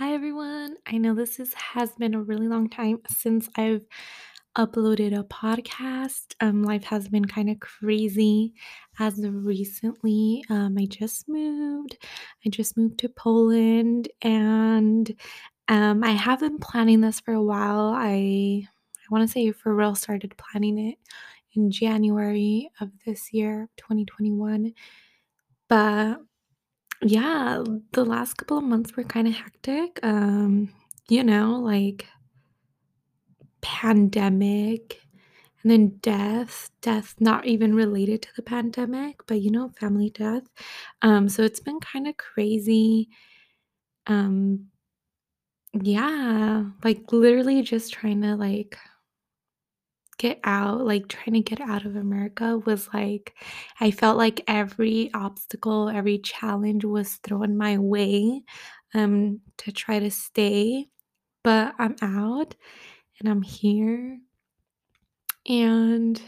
Hi 0.00 0.14
everyone. 0.14 0.76
I 0.86 0.96
know 0.96 1.14
this 1.14 1.38
is, 1.38 1.52
has 1.52 1.92
been 1.92 2.14
a 2.14 2.22
really 2.22 2.48
long 2.48 2.70
time 2.70 3.00
since 3.06 3.50
I've 3.54 3.84
uploaded 4.56 5.14
a 5.14 5.24
podcast. 5.24 6.36
Um, 6.40 6.62
life 6.62 6.84
has 6.84 7.06
been 7.06 7.26
kind 7.26 7.50
of 7.50 7.60
crazy 7.60 8.54
as 8.98 9.18
of 9.18 9.44
recently. 9.44 10.42
Um, 10.48 10.78
I 10.78 10.86
just 10.86 11.28
moved. 11.28 11.98
I 12.46 12.48
just 12.48 12.78
moved 12.78 12.98
to 13.00 13.10
Poland, 13.10 14.08
and 14.22 15.14
um, 15.68 16.02
I 16.02 16.12
have 16.12 16.40
been 16.40 16.56
planning 16.56 17.02
this 17.02 17.20
for 17.20 17.34
a 17.34 17.42
while. 17.42 17.92
I 17.94 18.66
I 18.66 19.06
want 19.10 19.28
to 19.28 19.30
say 19.30 19.52
for 19.52 19.74
real 19.74 19.94
started 19.94 20.34
planning 20.38 20.78
it 20.78 20.98
in 21.52 21.70
January 21.70 22.70
of 22.80 22.88
this 23.04 23.34
year, 23.34 23.68
2021. 23.76 24.72
But 25.68 26.20
yeah, 27.02 27.62
the 27.92 28.04
last 28.04 28.34
couple 28.34 28.58
of 28.58 28.64
months 28.64 28.96
were 28.96 29.04
kinda 29.04 29.30
hectic, 29.30 29.98
um, 30.02 30.70
you 31.08 31.24
know, 31.24 31.58
like 31.60 32.06
pandemic 33.60 35.00
and 35.62 35.70
then 35.70 35.88
death, 36.02 36.70
death 36.80 37.14
not 37.20 37.46
even 37.46 37.74
related 37.74 38.22
to 38.22 38.28
the 38.36 38.42
pandemic, 38.42 39.20
but, 39.26 39.40
you 39.42 39.50
know, 39.50 39.70
family 39.78 40.10
death. 40.10 40.44
Um, 41.02 41.28
so 41.28 41.42
it's 41.42 41.60
been 41.60 41.80
kinda 41.80 42.14
crazy. 42.14 43.10
Um, 44.06 44.70
yeah, 45.72 46.64
like, 46.84 47.12
literally 47.12 47.62
just 47.62 47.92
trying 47.92 48.22
to, 48.22 48.34
like, 48.36 48.76
get 50.20 50.40
out, 50.44 50.86
like, 50.86 51.08
trying 51.08 51.34
to 51.34 51.40
get 51.42 51.60
out 51.62 51.86
of 51.86 51.96
America 51.96 52.58
was, 52.66 52.88
like 52.94 53.34
I 53.80 53.90
felt 53.92 54.18
like 54.18 54.42
every 54.48 55.10
obstacle, 55.14 55.88
every 55.90 56.18
challenge 56.20 56.84
was 56.86 57.14
thrown 57.24 57.58
my 57.58 57.78
way, 57.78 58.44
um, 58.94 59.40
to 59.58 59.72
try 59.72 59.98
to 60.00 60.10
stay, 60.12 60.88
but 61.44 61.74
I'm 61.78 61.96
out 62.02 62.54
and 63.20 63.28
I'm 63.30 63.42
here, 63.42 64.18
and 65.48 66.20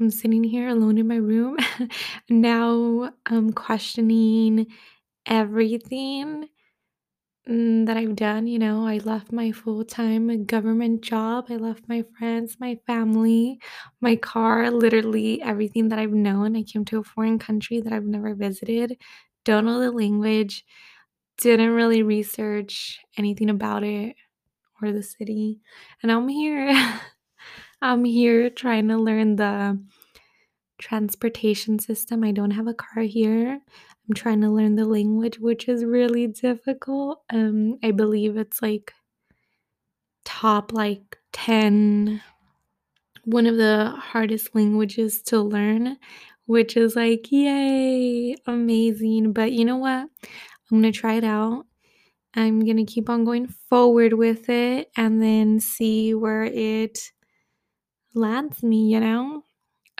I'm 0.00 0.10
sitting 0.10 0.44
here 0.44 0.68
alone 0.68 0.98
in 0.98 1.08
my 1.08 1.16
room. 1.16 1.56
Now 2.30 3.12
I'm 3.26 3.52
questioning 3.52 4.68
everything 5.26 6.48
mm, 7.48 7.86
that 7.86 7.96
I've 7.96 8.16
done, 8.16 8.46
you 8.46 8.58
know, 8.58 8.86
I 8.86 8.98
left 8.98 9.32
my 9.32 9.52
full-time 9.52 10.44
government 10.44 11.02
job, 11.02 11.46
I 11.50 11.56
left 11.56 11.88
my 11.88 12.04
friends, 12.18 12.56
my 12.60 12.78
family, 12.86 13.60
my 14.00 14.16
car, 14.16 14.70
literally 14.70 15.40
everything 15.42 15.88
that 15.88 15.98
I've 15.98 16.12
known. 16.12 16.56
I 16.56 16.62
came 16.62 16.84
to 16.86 16.98
a 17.00 17.04
foreign 17.04 17.38
country 17.38 17.80
that 17.80 17.92
I've 17.92 18.04
never 18.04 18.34
visited, 18.34 18.96
don't 19.44 19.64
know 19.66 19.80
the 19.80 19.90
language, 19.92 20.64
didn't 21.38 21.72
really 21.72 22.02
research 22.02 23.00
anything 23.18 23.50
about 23.50 23.84
it 23.84 24.16
or 24.82 24.92
the 24.92 25.02
city, 25.02 25.60
and 26.02 26.12
I'm 26.12 26.28
here. 26.28 26.70
I'm 27.82 28.04
here 28.04 28.50
trying 28.50 28.88
to 28.88 28.96
learn 28.98 29.36
the 29.36 29.80
transportation 30.78 31.78
system. 31.78 32.24
I 32.24 32.32
don't 32.32 32.52
have 32.52 32.66
a 32.66 32.74
car 32.74 33.02
here. 33.02 33.60
I'm 34.10 34.14
trying 34.14 34.40
to 34.40 34.50
learn 34.50 34.74
the 34.74 34.86
language, 34.86 35.38
which 35.38 35.68
is 35.68 35.84
really 35.84 36.26
difficult. 36.26 37.22
Um, 37.30 37.78
I 37.80 37.92
believe 37.92 38.36
it's 38.36 38.60
like 38.60 38.92
top 40.24 40.72
like 40.72 41.18
10 41.32 42.22
one 43.24 43.46
of 43.46 43.56
the 43.56 43.90
hardest 43.96 44.54
languages 44.54 45.22
to 45.22 45.40
learn, 45.40 45.98
which 46.46 46.76
is 46.76 46.96
like, 46.96 47.30
yay, 47.32 48.36
amazing. 48.46 49.32
But 49.32 49.52
you 49.52 49.64
know 49.64 49.78
what? 49.78 50.08
I'm 50.70 50.80
gonna 50.80 50.92
try 50.92 51.14
it 51.14 51.24
out. 51.24 51.66
I'm 52.34 52.64
gonna 52.66 52.86
keep 52.86 53.10
on 53.10 53.24
going 53.24 53.48
forward 53.48 54.14
with 54.14 54.48
it 54.50 54.90
and 54.96 55.22
then 55.22 55.60
see 55.60 56.14
where 56.14 56.44
it 56.44 57.12
lands 58.14 58.62
me, 58.62 58.88
you 58.92 59.00
know? 59.00 59.44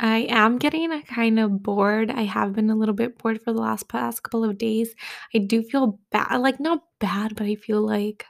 I 0.01 0.21
am 0.31 0.59
getting 0.59 1.03
kind 1.03 1.39
of 1.39 1.63
bored. 1.63 2.11
I 2.11 2.23
have 2.23 2.55
been 2.55 2.71
a 2.71 2.75
little 2.75 2.95
bit 2.95 3.19
bored 3.19 3.43
for 3.43 3.53
the 3.53 3.61
last 3.61 3.89
past 3.89 4.23
couple 4.23 4.45
of 4.45 4.59
days. 4.59 4.95
I 5.35 5.39
do 5.39 5.63
feel 5.63 5.99
bad, 6.11 6.39
like 6.39 6.59
not 6.59 6.83
bad, 7.01 7.37
but 7.37 7.47
I 7.47 7.55
feel 7.57 7.83
like 7.83 8.25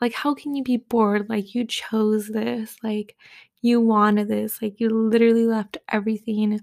like 0.00 0.14
how 0.14 0.34
can 0.34 0.54
you 0.54 0.62
be 0.64 0.78
bored? 0.78 1.28
Like 1.30 1.54
you 1.54 1.66
chose 1.66 2.28
this, 2.28 2.76
like 2.82 3.16
you 3.62 3.80
wanted 3.80 4.28
this, 4.28 4.62
like 4.62 4.80
you 4.80 4.90
literally 4.90 5.46
left 5.46 5.78
everything. 5.90 6.60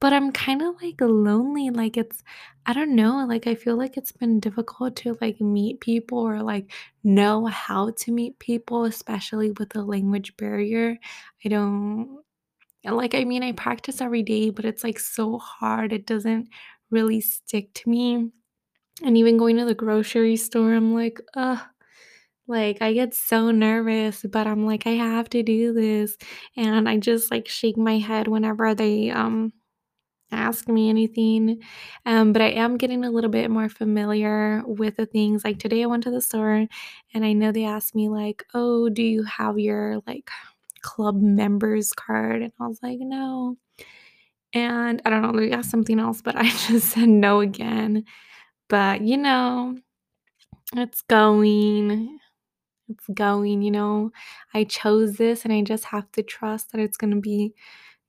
But 0.00 0.12
I'm 0.12 0.32
kind 0.32 0.62
of 0.62 0.80
like 0.82 1.00
lonely. 1.00 1.70
Like 1.70 1.96
it's 1.96 2.22
I 2.66 2.72
don't 2.74 2.94
know, 2.96 3.26
like 3.28 3.46
I 3.46 3.54
feel 3.56 3.76
like 3.76 3.96
it's 3.96 4.12
been 4.12 4.40
difficult 4.40 4.96
to 4.98 5.16
like 5.20 5.40
meet 5.40 5.80
people 5.80 6.18
or 6.18 6.42
like 6.42 6.72
know 7.04 7.46
how 7.46 7.90
to 7.98 8.12
meet 8.12 8.38
people, 8.38 8.84
especially 8.84 9.52
with 9.52 9.70
the 9.70 9.84
language 9.84 10.36
barrier. 10.36 10.98
I 11.44 11.48
don't 11.48 12.23
and, 12.84 12.96
like, 12.96 13.14
I 13.14 13.24
mean, 13.24 13.42
I 13.42 13.52
practice 13.52 14.00
every 14.00 14.22
day, 14.22 14.50
but 14.50 14.64
it's, 14.64 14.84
like, 14.84 14.98
so 15.00 15.38
hard, 15.38 15.92
it 15.92 16.06
doesn't 16.06 16.48
really 16.90 17.20
stick 17.20 17.72
to 17.74 17.88
me, 17.90 18.30
and 19.04 19.18
even 19.18 19.38
going 19.38 19.56
to 19.58 19.64
the 19.66 19.74
grocery 19.74 20.36
store, 20.36 20.74
I'm 20.74 20.94
like, 20.94 21.20
"Ugh," 21.36 21.58
like, 22.48 22.82
I 22.82 22.92
get 22.94 23.14
so 23.14 23.50
nervous, 23.52 24.24
but 24.30 24.46
I'm 24.48 24.66
like, 24.66 24.86
"I 24.86 24.92
have 24.92 25.30
to 25.30 25.42
do 25.44 25.72
this," 25.74 26.16
and 26.56 26.88
I 26.88 26.98
just, 26.98 27.30
like, 27.32 27.48
shake 27.48 27.76
my 27.78 27.98
head 27.98 28.28
whenever 28.28 28.74
they, 28.74 29.10
um, 29.10 29.52
ask 30.32 30.68
me 30.68 30.90
anything, 30.90 31.60
um, 32.06 32.32
but 32.34 32.42
I 32.42 32.50
am 32.52 32.76
getting 32.78 33.04
a 33.04 33.10
little 33.12 33.30
bit 33.30 33.50
more 33.50 33.68
familiar 33.70 34.62
with 34.66 34.96
the 34.96 35.06
things, 35.06 35.44
like, 35.44 35.58
today 35.60 35.82
I 35.84 35.86
went 35.86 36.04
to 36.04 36.10
the 36.12 36.22
store, 36.22 36.66
and 37.14 37.24
I 37.26 37.32
know 37.34 37.52
they 37.52 37.64
asked 37.66 37.94
me, 37.96 38.08
like, 38.10 38.44
"Oh, 38.54 38.88
do 38.90 39.02
you 39.04 39.24
have 39.24 39.58
your, 39.58 40.02
like, 40.08 40.30
club 40.84 41.16
members 41.20 41.92
card?" 41.92 42.42
And 42.42 42.52
I 42.60 42.68
was 42.68 42.80
like, 42.82 42.98
"No." 43.00 43.56
And 44.54 45.02
I 45.04 45.10
don't 45.10 45.22
know, 45.22 45.38
they 45.38 45.50
asked 45.52 45.70
something 45.70 45.98
else, 45.98 46.22
but 46.22 46.36
I 46.38 46.48
just 46.48 46.90
said 46.90 47.08
no 47.08 47.40
again. 47.40 48.04
But, 48.68 49.02
you 49.02 49.16
know, 49.18 49.76
it's 50.76 51.02
going, 51.02 52.18
it's 52.88 53.06
going, 53.14 53.62
you 53.62 53.70
know. 53.70 54.10
I 54.54 54.64
chose 54.64 55.16
this 55.16 55.44
and 55.44 55.52
I 55.52 55.62
just 55.62 55.84
have 55.86 56.10
to 56.12 56.22
trust 56.22 56.72
that 56.72 56.80
it's 56.80 56.96
gonna 56.96 57.20
be 57.20 57.54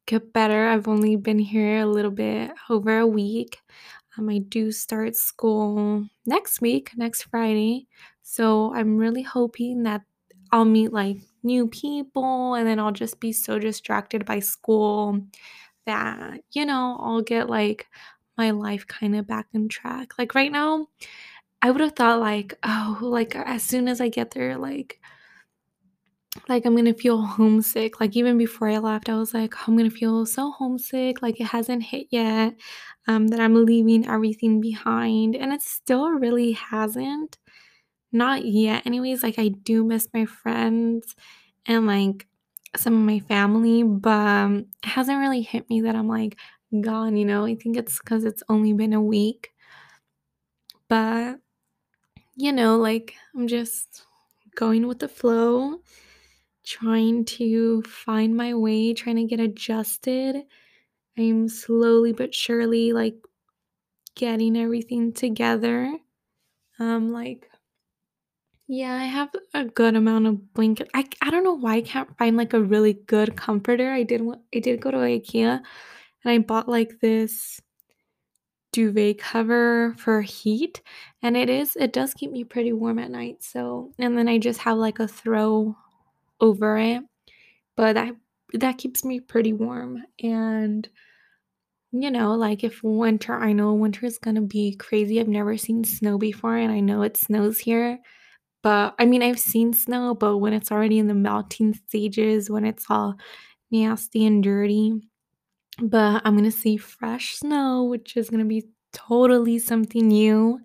get 0.08 0.34
better. 0.34 0.68
I've 0.68 0.88
only 0.88 1.16
been 1.16 1.40
here 1.40 1.80
a 1.82 1.86
little 1.88 2.12
bit 2.12 2.52
over 2.70 3.00
a 3.00 3.08
week. 3.08 3.60
Um, 4.18 4.30
I 4.30 4.40
do 4.40 4.72
start 4.72 5.16
school 5.16 6.06
next 6.26 6.62
week, 6.62 6.92
next 6.98 7.24
Friday. 7.24 7.88
So 8.24 8.74
I'm 8.74 8.98
really 8.98 9.24
hoping 9.24 9.84
that 9.84 10.02
I'll 10.52 10.66
meet 10.66 10.94
like 10.94 11.18
new 11.46 11.68
people 11.68 12.56
and 12.56 12.68
then 12.68 12.80
I'll 12.80 12.92
just 12.92 13.20
be 13.20 13.32
so 13.34 13.60
distracted 13.60 14.26
by 14.26 14.40
school 14.40 15.22
that, 15.86 16.42
you 16.52 16.66
know, 16.66 16.98
I'll 17.00 17.22
get 17.22 17.50
like 17.50 17.88
my 18.38 18.52
life 18.52 18.88
kind 18.88 19.16
of 19.16 19.28
back 19.28 19.48
on 19.56 19.70
track. 19.70 20.18
Like 20.18 20.36
right 20.36 20.52
now, 20.52 20.88
I 21.62 21.72
would 21.72 21.82
have 21.82 21.94
thought 21.96 22.20
like, 22.20 22.56
oh, 22.64 23.00
like 23.02 23.36
as 23.36 23.64
soon 23.64 23.88
as 23.88 24.02
I 24.02 24.10
get 24.10 24.32
there, 24.32 24.58
like 24.58 25.00
like 26.50 26.66
I'm 26.66 26.76
gonna 26.76 26.94
feel 26.94 27.22
homesick. 27.22 28.00
Like 28.00 28.16
even 28.16 28.38
before 28.38 28.70
I 28.70 28.78
left, 28.80 29.10
I 29.10 29.16
was 29.16 29.34
like, 29.34 29.54
I'm 29.68 29.78
gonna 29.78 29.90
feel 29.90 30.26
so 30.26 30.52
homesick. 30.52 31.22
Like 31.22 31.40
it 31.40 31.46
hasn't 31.48 31.84
hit 31.84 32.08
yet. 32.12 32.56
Um, 33.08 33.28
that 33.28 33.40
I'm 33.40 33.66
leaving 33.66 34.08
everything 34.08 34.60
behind. 34.62 35.36
And 35.36 35.54
it 35.54 35.62
still 35.62 36.10
really 36.10 36.54
hasn't. 36.54 37.38
Not 38.16 38.46
yet. 38.46 38.86
Anyways, 38.88 39.24
like 39.24 39.38
I 39.40 39.50
do 39.50 39.84
miss 39.84 40.08
my 40.14 40.26
friends 40.26 41.16
and 41.66 41.86
like 41.88 42.28
some 42.76 42.94
of 42.96 43.02
my 43.02 43.20
family, 43.20 43.84
but 43.84 44.10
um, 44.12 44.68
it 44.84 44.90
hasn't 44.90 45.20
really 45.20 45.42
hit 45.42 45.70
me 45.70 45.82
that 45.82 45.96
I'm 45.96 46.08
like 46.08 46.38
gone, 46.82 47.18
you 47.18 47.26
know? 47.26 47.46
I 47.46 47.56
think 47.56 47.78
it's 47.78 48.00
because 48.00 48.24
it's 48.26 48.44
only 48.50 48.74
been 48.74 48.94
a 48.94 49.02
week. 49.02 49.52
But, 50.88 51.40
you 52.36 52.52
know, 52.54 52.78
like 52.78 53.16
I'm 53.36 53.48
just 53.48 54.06
going 54.56 54.88
with 54.88 55.00
the 55.00 55.10
flow, 55.10 55.82
trying 56.66 57.26
to 57.26 57.84
find 57.84 58.38
my 58.38 58.54
way, 58.56 58.94
trying 58.94 59.18
to 59.18 59.26
get 59.26 59.42
adjusted. 59.42 60.44
I'm 61.18 61.50
slowly 61.50 62.14
but 62.14 62.36
surely 62.36 62.94
like 62.94 63.18
getting 64.16 64.58
everything 64.58 65.14
together. 65.14 65.98
Um, 66.80 67.12
like 67.12 67.50
Yeah, 68.68 68.94
I 68.96 69.06
have 69.06 69.30
a 69.54 69.66
good 69.66 69.96
amount 69.96 70.26
of 70.28 70.54
blanket 70.54 70.90
I 70.94 71.06
I 71.22 71.30
don't 71.30 71.44
know 71.44 71.54
why 71.54 71.76
I 71.76 71.82
can't 71.82 72.18
find, 72.18 72.36
like, 72.38 72.54
a 72.54 72.64
really 72.64 72.94
good 72.94 73.36
comforter. 73.36 73.92
I 73.92 74.04
did 74.04 74.22
I 74.56 74.60
did 74.60 74.82
go 74.82 74.92
to 74.92 74.98
IKEA, 74.98 75.62
and 76.24 76.32
I 76.32 76.38
bought, 76.40 76.68
like, 76.70 77.00
this 77.00 77.62
duvet 78.72 79.18
cover 79.20 79.96
for 79.98 80.22
heat, 80.22 80.82
and 81.22 81.38
it 81.38 81.50
is 81.50 81.76
it 81.78 81.94
does 81.94 82.14
keep 82.14 82.32
me 82.32 82.44
pretty 82.44 82.74
warm 82.74 83.00
at 83.00 83.10
night, 83.12 83.42
so 83.44 83.94
and 84.00 84.18
then 84.18 84.28
I 84.28 84.38
just 84.38 84.60
have, 84.62 84.78
like, 84.78 85.00
a 85.00 85.08
throw 85.08 85.76
over 86.42 86.78
it, 86.78 87.04
but 87.78 87.94
that 87.96 88.16
that 88.54 88.78
keeps 88.80 89.06
me 89.06 89.20
pretty 89.22 89.54
warm, 89.54 90.04
and, 90.24 90.90
you 91.92 92.12
know, 92.12 92.36
like, 92.36 92.64
if 92.64 92.84
winter 92.84 93.34
I 93.36 93.54
know 93.54 93.74
winter 93.74 94.06
is 94.06 94.18
gonna 94.18 94.42
be 94.42 94.76
crazy, 94.76 95.20
I've 95.20 95.28
never 95.28 95.58
seen 95.58 95.84
snow 95.84 96.18
before, 96.18 96.58
and 96.58 96.72
I 96.72 96.80
know 96.80 97.02
it 97.04 97.18
snows 97.18 97.60
here, 97.60 98.00
But 98.66 98.96
I 99.00 99.06
mean, 99.06 99.24
I've 99.24 99.40
seen 99.40 99.74
snow, 99.74 100.16
but 100.16 100.40
when 100.40 100.54
it's 100.54 100.72
already 100.74 101.00
in 101.00 101.08
the 101.08 101.14
melting 101.14 101.76
stages, 101.88 102.50
when 102.50 102.66
it's 102.66 102.88
all 102.90 103.16
nasty 103.72 104.26
and 104.26 104.44
dirty. 104.44 104.94
But 105.82 106.22
I'm 106.26 106.36
gonna 106.38 106.52
see 106.52 106.78
fresh 106.78 107.36
snow, 107.38 107.84
which 107.86 108.18
is 108.18 108.30
gonna 108.30 108.46
be 108.46 108.66
totally 108.94 109.60
something 109.60 110.08
new. 110.08 110.60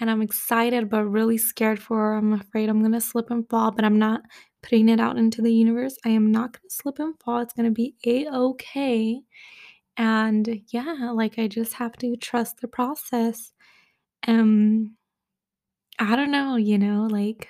And 0.00 0.10
I'm 0.10 0.22
excited, 0.22 0.90
but 0.90 1.04
really 1.06 1.38
scared 1.38 1.80
for. 1.80 2.14
I'm 2.14 2.32
afraid 2.34 2.68
I'm 2.70 2.82
gonna 2.82 3.00
slip 3.00 3.30
and 3.30 3.48
fall, 3.50 3.72
but 3.72 3.84
I'm 3.84 3.98
not 3.98 4.22
putting 4.62 4.88
it 4.90 5.00
out 5.00 5.18
into 5.18 5.42
the 5.42 5.52
universe. 5.54 5.96
I 6.04 6.10
am 6.10 6.32
not 6.32 6.52
gonna 6.54 6.70
slip 6.70 6.98
and 7.00 7.14
fall. 7.24 7.40
It's 7.40 7.54
gonna 7.54 7.70
be 7.72 7.94
a 8.06 8.26
okay. 8.28 9.22
And 9.98 10.62
yeah, 10.72 11.12
like 11.14 11.38
I 11.38 11.48
just 11.48 11.74
have 11.74 11.94
to 11.98 12.16
trust 12.16 12.60
the 12.60 12.68
process. 12.68 13.52
Um, 14.28 14.97
I 15.98 16.16
don't 16.16 16.30
know, 16.30 16.56
you 16.56 16.78
know, 16.78 17.06
like 17.10 17.48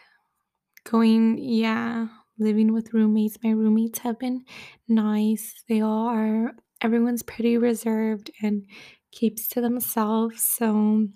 going, 0.85 1.39
yeah, 1.39 2.09
living 2.39 2.73
with 2.73 2.95
roommates. 2.95 3.39
My 3.43 3.51
roommates 3.51 4.01
have 4.01 4.19
been 4.19 4.45
nice. 4.89 5.63
They 5.69 5.81
all 5.81 6.09
are, 6.09 6.53
everyone's 6.83 7.23
pretty 7.23 7.59
reserved 7.59 8.31
and 8.43 8.67
keeps 9.13 9.49
to 9.51 9.61
themselves. 9.61 10.45
So, 10.45 11.09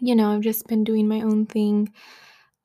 you 0.00 0.16
know, 0.16 0.34
I've 0.34 0.42
just 0.42 0.66
been 0.68 0.84
doing 0.84 1.08
my 1.08 1.22
own 1.22 1.46
thing. 1.46 1.92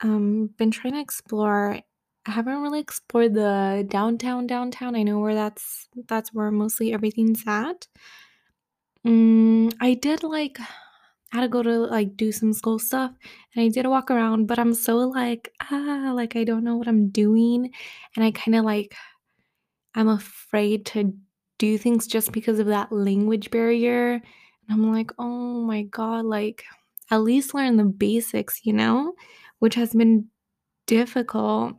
Um, 0.01 0.47
been 0.57 0.71
trying 0.71 0.93
to 0.95 1.01
explore. 1.01 1.79
I 2.27 2.31
haven't 2.31 2.61
really 2.61 2.79
explored 2.81 3.33
the 3.35 3.85
downtown 3.89 4.47
downtown. 4.47 4.95
I 4.95 5.03
know 5.03 5.19
where 5.19 5.35
that's 5.35 5.87
that's 6.07 6.33
where 6.33 6.51
mostly 6.51 6.93
everything's 6.93 7.43
at. 7.47 7.87
Mm, 9.05 9.73
I 9.79 9.93
did 9.93 10.23
like 10.23 10.57
I 11.31 11.37
had 11.37 11.41
to 11.41 11.49
go 11.49 11.61
to 11.61 11.79
like 11.79 12.15
do 12.15 12.31
some 12.31 12.53
school 12.53 12.79
stuff 12.79 13.11
and 13.53 13.63
I 13.65 13.67
did 13.69 13.85
a 13.85 13.89
walk 13.89 14.09
around, 14.09 14.47
but 14.47 14.59
I'm 14.59 14.73
so 14.73 14.97
like, 14.97 15.53
ah, 15.69 16.11
like 16.15 16.35
I 16.35 16.43
don't 16.43 16.63
know 16.63 16.77
what 16.77 16.87
I'm 16.87 17.09
doing. 17.09 17.71
And 18.15 18.23
I 18.23 18.31
kind 18.31 18.55
of 18.55 18.63
like, 18.63 18.95
I'm 19.93 20.07
afraid 20.07 20.85
to 20.87 21.13
do 21.59 21.77
things 21.77 22.07
just 22.07 22.31
because 22.31 22.59
of 22.59 22.67
that 22.67 22.91
language 22.91 23.51
barrier. 23.51 24.13
And 24.13 24.23
I'm 24.69 24.91
like, 24.93 25.11
oh 25.19 25.61
my 25.61 25.83
God, 25.83 26.25
like 26.25 26.63
at 27.11 27.21
least 27.21 27.53
learn 27.53 27.77
the 27.77 27.85
basics, 27.85 28.61
you 28.63 28.73
know, 28.73 29.13
which 29.59 29.75
has 29.75 29.93
been 29.93 30.27
difficult 30.85 31.73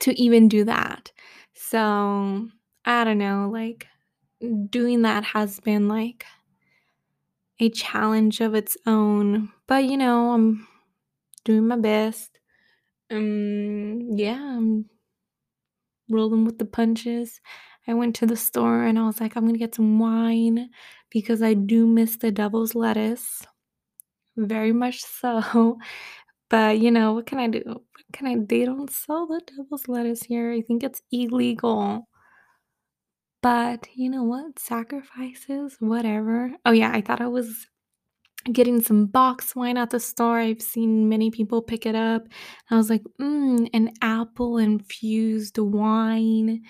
to 0.00 0.20
even 0.20 0.48
do 0.48 0.64
that. 0.64 1.10
So 1.54 2.48
I 2.84 3.04
don't 3.04 3.18
know, 3.18 3.50
like 3.52 3.86
doing 4.68 5.02
that 5.02 5.24
has 5.24 5.60
been 5.60 5.88
like 5.88 6.24
a 7.60 7.70
challenge 7.70 8.40
of 8.40 8.54
its 8.54 8.76
own. 8.86 9.50
But 9.66 9.84
you 9.84 9.96
know, 9.96 10.32
I'm 10.32 10.66
doing 11.44 11.68
my 11.68 11.76
best. 11.76 12.38
Um, 13.10 14.00
yeah, 14.16 14.34
I'm 14.34 14.86
rolling 16.10 16.44
with 16.44 16.58
the 16.58 16.64
punches. 16.64 17.40
I 17.86 17.94
went 17.94 18.16
to 18.16 18.26
the 18.26 18.36
store 18.36 18.84
and 18.84 18.98
I 18.98 19.06
was 19.06 19.20
like, 19.20 19.36
I'm 19.36 19.46
gonna 19.46 19.58
get 19.58 19.74
some 19.74 19.98
wine 19.98 20.70
because 21.10 21.42
I 21.42 21.54
do 21.54 21.86
miss 21.86 22.16
the 22.16 22.30
devil's 22.30 22.74
lettuce. 22.74 23.46
Very 24.36 24.72
much 24.72 25.02
so. 25.02 25.78
But 26.50 26.78
you 26.78 26.90
know, 26.90 27.12
what 27.12 27.26
can 27.26 27.38
I 27.38 27.48
do? 27.48 27.62
What 27.66 27.82
can 28.14 28.26
I 28.26 28.36
they 28.38 28.64
don't 28.64 28.90
sell 28.90 29.26
the 29.26 29.40
devil's 29.54 29.86
lettuce 29.86 30.22
here. 30.22 30.50
I 30.50 30.62
think 30.62 30.82
it's 30.82 31.02
illegal. 31.12 32.08
But 33.42 33.88
you 33.94 34.10
know 34.10 34.24
what? 34.24 34.58
Sacrifices, 34.58 35.76
whatever. 35.78 36.52
Oh 36.64 36.72
yeah, 36.72 36.90
I 36.92 37.00
thought 37.00 37.20
I 37.20 37.28
was 37.28 37.68
getting 38.52 38.80
some 38.80 39.06
box 39.06 39.54
wine 39.54 39.76
at 39.76 39.90
the 39.90 40.00
store. 40.00 40.38
I've 40.38 40.62
seen 40.62 41.08
many 41.08 41.30
people 41.30 41.62
pick 41.62 41.86
it 41.86 41.94
up. 41.94 42.26
I 42.70 42.76
was 42.76 42.90
like, 42.90 43.02
mm, 43.20 43.68
an 43.72 43.92
apple 44.02 44.58
infused 44.58 45.58
wine. 45.58 46.62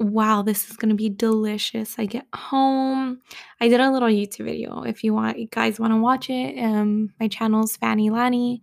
Wow, 0.00 0.42
this 0.42 0.68
is 0.70 0.76
gonna 0.76 0.94
be 0.94 1.08
delicious. 1.08 1.94
I 1.98 2.06
get 2.06 2.26
home. 2.34 3.20
I 3.60 3.68
did 3.68 3.80
a 3.80 3.90
little 3.90 4.08
YouTube 4.08 4.44
video. 4.44 4.82
If 4.82 5.04
you 5.04 5.14
want, 5.14 5.38
you 5.38 5.48
guys 5.50 5.80
want 5.80 5.92
to 5.92 5.98
watch 5.98 6.28
it, 6.30 6.58
um, 6.62 7.10
my 7.20 7.28
channel's 7.28 7.76
Fany 7.78 8.10
Lany. 8.10 8.60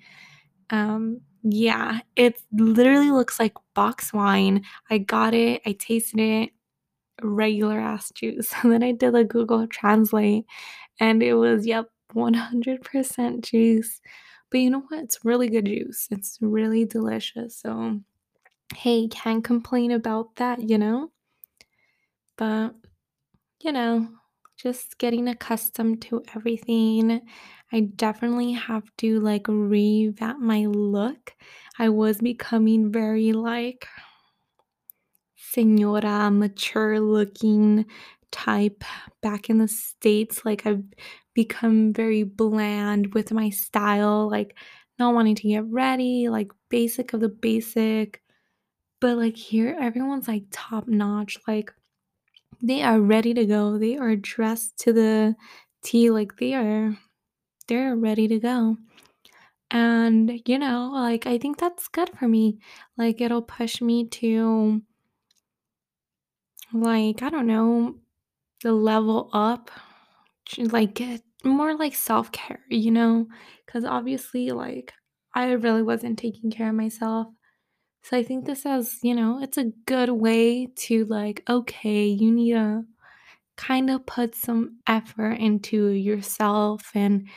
Um, 0.70 1.22
yeah, 1.44 2.02
it 2.16 2.42
literally 2.52 3.12
looks 3.12 3.40
like 3.40 3.54
box 3.76 4.14
wine. 4.14 4.64
I 4.90 5.00
got 5.00 5.34
it. 5.34 5.62
I 5.66 5.74
tasted 5.74 6.20
it 6.20 6.52
regular 7.22 7.80
ass 7.80 8.12
juice. 8.14 8.54
And 8.64 8.72
then 8.72 8.84
I 8.84 8.92
did 8.92 9.16
a 9.16 9.24
Google 9.24 9.68
Translate 9.68 10.46
and 11.00 11.24
it 11.24 11.36
was, 11.36 11.68
yep, 11.68 11.88
100% 12.14 13.44
juice. 13.44 14.02
But 14.52 14.60
you 14.62 14.70
know 14.70 14.82
what? 14.90 15.04
It's 15.04 15.26
really 15.26 15.50
good 15.50 15.66
juice. 15.66 16.08
It's 16.12 16.38
really 16.42 16.86
delicious. 16.86 17.58
So, 17.58 18.00
hey, 18.76 19.08
can't 19.10 19.44
complain 19.44 19.92
about 19.92 20.36
that, 20.38 20.70
you 20.70 20.78
know? 20.78 21.12
But, 22.38 22.76
you 23.62 23.72
know, 23.72 24.08
just 24.58 24.98
getting 24.98 25.28
accustomed 25.28 26.02
to 26.04 26.24
everything. 26.36 27.22
I 27.72 27.82
definitely 27.82 28.54
have 28.54 28.86
to 29.00 29.20
like 29.20 29.48
revamp 29.48 30.40
my 30.42 30.66
look. 30.66 31.34
I 31.80 31.90
was 31.90 32.20
becoming 32.20 32.92
very 32.92 33.34
like 33.34 33.88
Senora, 35.54 36.32
mature 36.32 37.00
looking 37.00 37.86
type 38.32 38.84
back 39.22 39.50
in 39.50 39.60
the 39.60 39.68
States. 39.68 40.44
Like, 40.44 40.66
I've 40.66 40.84
become 41.36 41.94
very 41.94 42.24
bland 42.24 43.14
with 43.14 43.32
my 43.32 43.50
style, 43.52 44.30
like, 44.30 44.58
not 44.98 45.14
wanting 45.14 45.36
to 45.36 45.48
get 45.48 45.66
ready, 45.66 46.28
like, 46.30 46.52
basic 46.70 47.14
of 47.14 47.20
the 47.20 47.30
basic. 47.30 48.22
But, 49.00 49.18
like, 49.18 49.38
here, 49.38 49.78
everyone's 49.80 50.28
like 50.28 50.46
top 50.52 50.88
notch. 50.88 51.38
Like, 51.48 51.72
they 52.62 52.82
are 52.82 53.00
ready 53.00 53.34
to 53.36 53.46
go. 53.46 53.78
They 53.78 53.98
are 53.98 54.16
dressed 54.16 54.80
to 54.80 54.94
the 54.94 55.36
T. 55.84 56.10
Like, 56.10 56.38
they 56.38 56.54
are, 56.56 56.98
they're 57.68 57.96
ready 57.96 58.28
to 58.30 58.40
go. 58.40 58.78
And, 59.70 60.42
you 60.48 60.58
know, 60.58 60.92
like, 60.94 61.28
I 61.28 61.38
think 61.38 61.58
that's 61.58 61.88
good 61.90 62.10
for 62.18 62.28
me. 62.28 62.60
Like, 62.98 63.22
it'll 63.22 63.42
push 63.42 63.82
me 63.82 64.08
to 64.10 64.82
like, 66.74 67.22
I 67.24 67.30
don't 67.30 67.48
know, 67.48 67.96
the 68.64 68.74
level 68.74 69.30
up, 69.34 69.72
like 70.58 70.96
get 70.96 71.22
more 71.44 71.76
like 71.76 71.96
self 71.96 72.32
care, 72.32 72.62
you 72.70 72.92
know? 72.92 73.28
Because 73.66 73.86
obviously, 73.86 74.52
like, 74.52 74.94
I 75.36 75.52
really 75.54 75.84
wasn't 75.84 76.20
taking 76.20 76.52
care 76.52 76.70
of 76.70 76.76
myself. 76.76 77.28
So 78.04 78.18
I 78.18 78.24
think 78.24 78.46
this 78.46 78.66
as, 78.66 79.00
you 79.04 79.16
know, 79.16 79.42
it's 79.42 79.58
a 79.58 79.72
good 79.86 80.10
way 80.10 80.68
to 80.68 81.06
like, 81.06 81.44
okay, 81.50 82.06
you 82.06 82.32
need 82.32 82.54
to 82.54 82.84
kind 83.58 83.90
of 83.90 84.06
put 84.06 84.36
some 84.36 84.80
effort 84.88 85.34
into 85.34 85.90
yourself 85.90 86.92
and 86.96 87.30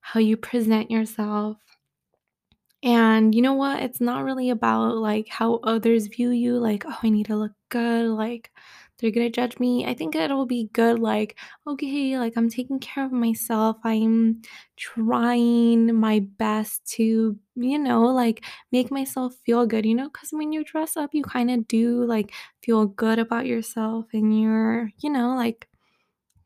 how 0.00 0.20
you 0.20 0.36
present 0.36 0.90
yourself. 0.90 1.58
And 2.82 3.34
you 3.34 3.42
know 3.42 3.54
what? 3.54 3.82
It's 3.82 4.00
not 4.00 4.24
really 4.24 4.50
about 4.50 4.96
like 4.96 5.28
how 5.28 5.56
others 5.64 6.06
view 6.06 6.30
you, 6.30 6.58
like, 6.58 6.84
oh, 6.86 6.98
I 7.02 7.10
need 7.10 7.26
to 7.26 7.36
look 7.36 7.52
good, 7.68 8.06
like 8.10 8.50
they're 9.00 9.10
gonna 9.10 9.30
judge 9.30 9.58
me. 9.58 9.86
I 9.86 9.94
think 9.94 10.14
it'll 10.14 10.46
be 10.46 10.68
good, 10.72 10.98
like, 10.98 11.38
okay, 11.66 12.18
like 12.18 12.34
I'm 12.36 12.48
taking 12.48 12.78
care 12.78 13.04
of 13.04 13.12
myself. 13.12 13.76
I'm 13.84 14.42
trying 14.76 15.94
my 15.94 16.20
best 16.20 16.86
to, 16.96 17.38
you 17.56 17.78
know, 17.78 18.02
like 18.06 18.44
make 18.72 18.90
myself 18.90 19.34
feel 19.46 19.66
good, 19.66 19.86
you 19.86 19.94
know, 19.94 20.08
because 20.08 20.30
when 20.32 20.52
you 20.52 20.64
dress 20.64 20.96
up, 20.96 21.10
you 21.14 21.22
kind 21.22 21.50
of 21.50 21.66
do 21.68 22.04
like 22.04 22.32
feel 22.62 22.86
good 22.86 23.18
about 23.18 23.46
yourself 23.46 24.06
and 24.12 24.38
you're, 24.40 24.90
you 24.98 25.10
know, 25.10 25.34
like 25.34 25.68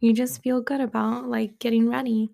you 0.01 0.13
just 0.13 0.43
feel 0.43 0.61
good 0.61 0.81
about 0.81 1.29
like 1.29 1.59
getting 1.59 1.89
ready. 1.89 2.31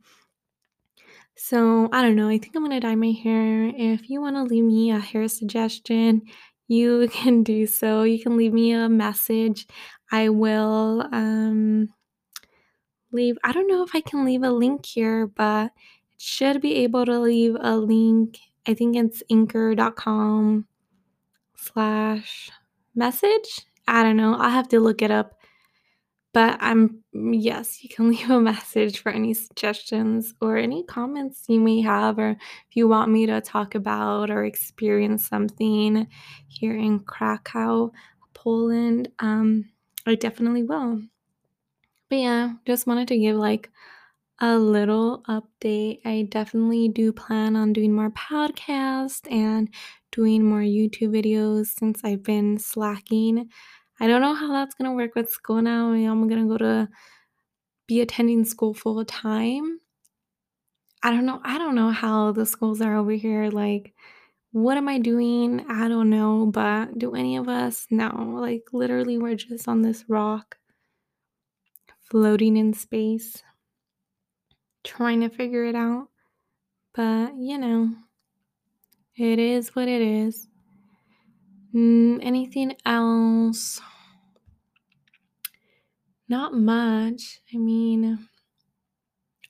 So, 1.37 1.89
I 1.93 2.03
don't 2.03 2.17
know, 2.17 2.29
I 2.29 2.39
think 2.39 2.55
I'm 2.55 2.63
gonna 2.63 2.81
dye 2.81 2.95
my 2.95 3.13
hair. 3.13 3.67
If 3.75 4.11
you 4.11 4.21
wanna 4.21 4.45
leave 4.45 4.65
me 4.65 4.91
a 4.91 4.99
hair 4.99 5.27
suggestion, 5.29 6.23
you 6.69 7.09
can 7.13 7.43
do 7.43 7.67
so. 7.67 8.03
You 8.03 8.21
can 8.23 8.37
leave 8.37 8.53
me 8.53 8.73
a 8.73 8.89
message. 8.89 9.67
I 10.13 10.29
will, 10.29 11.07
um, 11.13 11.89
leave 13.13 13.37
I 13.45 13.53
don't 13.53 13.69
know 13.69 13.83
if 13.83 13.95
I 13.95 14.01
can 14.01 14.25
leave 14.25 14.43
a 14.43 14.51
link 14.51 14.87
here, 14.87 15.27
but 15.27 15.67
it 15.67 15.73
should 16.19 16.61
be 16.61 16.77
able 16.77 17.05
to 17.07 17.19
leave 17.19 17.57
a 17.61 17.77
link. 17.77 18.39
I 18.67 18.75
think 18.75 18.97
it's 18.97 19.23
anchor.com 19.31 20.67
slash 21.57 22.51
message. 22.95 23.67
I 23.89 24.03
don't 24.03 24.17
know. 24.17 24.35
I'll 24.35 24.51
have 24.51 24.69
to 24.69 24.81
look 24.81 25.03
it 25.03 25.11
up. 25.11 25.37
But 26.33 26.59
I'm 26.61 27.03
yes, 27.13 27.83
you 27.83 27.89
can 27.89 28.09
leave 28.11 28.31
a 28.31 28.41
message 28.41 29.01
for 29.01 29.11
any 29.11 29.35
suggestions 29.35 30.33
or 30.41 30.57
any 30.57 30.85
comments 30.85 31.45
you 31.49 31.61
may 31.61 31.81
have, 31.81 32.19
or 32.19 32.31
if 32.31 32.77
you 32.77 32.87
want 32.87 33.11
me 33.11 33.27
to 33.27 33.41
talk 33.41 33.75
about 33.75 34.31
or 34.31 34.45
experience 34.45 35.27
something 35.29 36.07
here 36.47 36.77
in 36.77 37.01
Krakow, 37.01 37.91
Poland. 38.33 39.09
Um, 39.19 39.71
I 40.11 40.17
definitely 40.17 40.65
will. 40.65 41.03
But 42.09 42.17
yeah, 42.17 42.55
just 42.67 42.87
wanted 42.87 43.09
to 43.09 43.19
give 43.19 43.37
like 43.37 43.71
a 44.41 44.59
little 44.59 45.23
update. 45.29 46.01
I 46.05 46.27
definitely 46.31 46.89
do 46.89 47.13
plan 47.13 47.57
on 47.57 47.73
doing 47.73 47.93
more 47.95 48.11
podcasts 48.11 49.31
and 49.31 49.73
doing 50.13 50.43
more 50.45 50.61
YouTube 50.61 51.11
videos 51.15 51.67
since 51.79 52.03
I've 52.05 52.23
been 52.25 52.59
slacking. 52.59 53.49
I 54.01 54.07
don't 54.09 54.23
know 54.23 54.35
how 54.35 54.53
that's 54.53 54.75
gonna 54.75 54.95
work 54.95 55.15
with 55.15 55.31
school 55.31 55.63
now. 55.63 55.93
I'm 55.93 56.29
gonna 56.29 56.47
go 56.47 56.59
to 56.59 56.89
be 57.87 58.01
attending 58.01 58.45
school 58.45 58.75
full 58.75 59.05
time. 59.05 59.81
I 61.03 61.11
don't 61.11 61.27
know 61.27 61.41
I 61.45 61.59
don't 61.59 61.75
know 61.75 61.91
how 61.91 62.33
the 62.33 62.47
schools 62.47 62.81
are 62.81 62.97
over 62.97 63.13
here, 63.13 63.49
like, 63.51 63.95
what 64.53 64.77
am 64.77 64.89
I 64.89 64.99
doing? 64.99 65.65
I 65.69 65.89
don't 65.89 66.11
know, 66.11 66.47
but 66.47 66.99
do 66.99 67.15
any 67.15 67.37
of 67.37 67.49
us? 67.49 67.87
No, 67.91 68.37
like, 68.41 68.65
literally, 68.73 69.19
we're 69.19 69.37
just 69.37 69.69
on 69.69 69.83
this 69.83 70.05
rock 70.09 70.57
floating 72.11 72.57
in 72.57 72.75
space, 72.75 73.43
trying 74.85 75.21
to 75.21 75.29
figure 75.29 75.65
it 75.65 75.75
out, 75.77 76.09
but, 76.95 77.37
you 77.37 77.57
know, 77.59 77.95
it 79.17 79.39
is 79.39 79.75
what 79.77 79.87
it 79.87 80.03
is. 80.03 80.49
Mm, 81.75 82.19
anything 82.23 82.75
else? 82.85 83.81
Not 86.29 86.55
much. 86.55 87.41
I 87.55 87.59
mean 87.59 88.29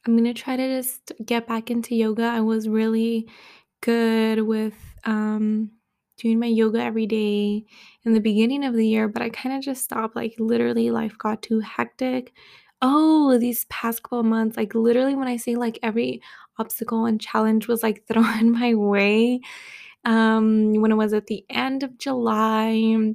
I'm 0.07 0.17
gonna 0.17 0.35
try 0.35 0.57
to 0.57 0.77
just 0.77 1.13
get 1.25 1.47
back 1.47 1.71
into 1.71 1.95
yoga. 1.95 2.25
I 2.25 2.41
was 2.41 2.69
really 2.69 3.29
good 3.83 4.41
with, 4.43 4.75
um, 5.05 5.71
doing 6.19 6.39
my 6.39 6.47
yoga 6.47 6.81
every 6.83 7.07
day 7.07 7.65
in 8.05 8.13
the 8.13 8.21
beginning 8.21 8.65
of 8.65 8.75
the 8.75 8.87
year, 8.87 9.09
but 9.09 9.23
I 9.23 9.31
kinda 9.31 9.61
just 9.61 9.83
stopped, 9.85 10.17
like, 10.17 10.35
literally, 10.39 10.91
life 10.91 11.17
got 11.19 11.43
too 11.43 11.61
hectic. 11.61 12.33
Oh, 12.83 13.39
these 13.39 13.67
past 13.67 14.03
couple 14.03 14.23
months, 14.25 14.57
like, 14.57 14.75
literally, 14.75 15.15
when 15.15 15.29
I 15.29 15.37
say, 15.37 15.57
like, 15.57 15.79
every 15.83 16.23
obstacle 16.59 17.07
and 17.07 17.21
challenge 17.21 17.69
was, 17.69 17.83
like, 17.83 18.07
thrown 18.09 18.51
my 18.53 18.75
way, 18.75 19.41
um, 20.05 20.75
when 20.75 20.93
it 20.93 20.97
was 20.97 21.13
at 21.13 21.27
the 21.27 21.45
end 21.51 21.83
of 21.83 21.99
July 21.99 23.15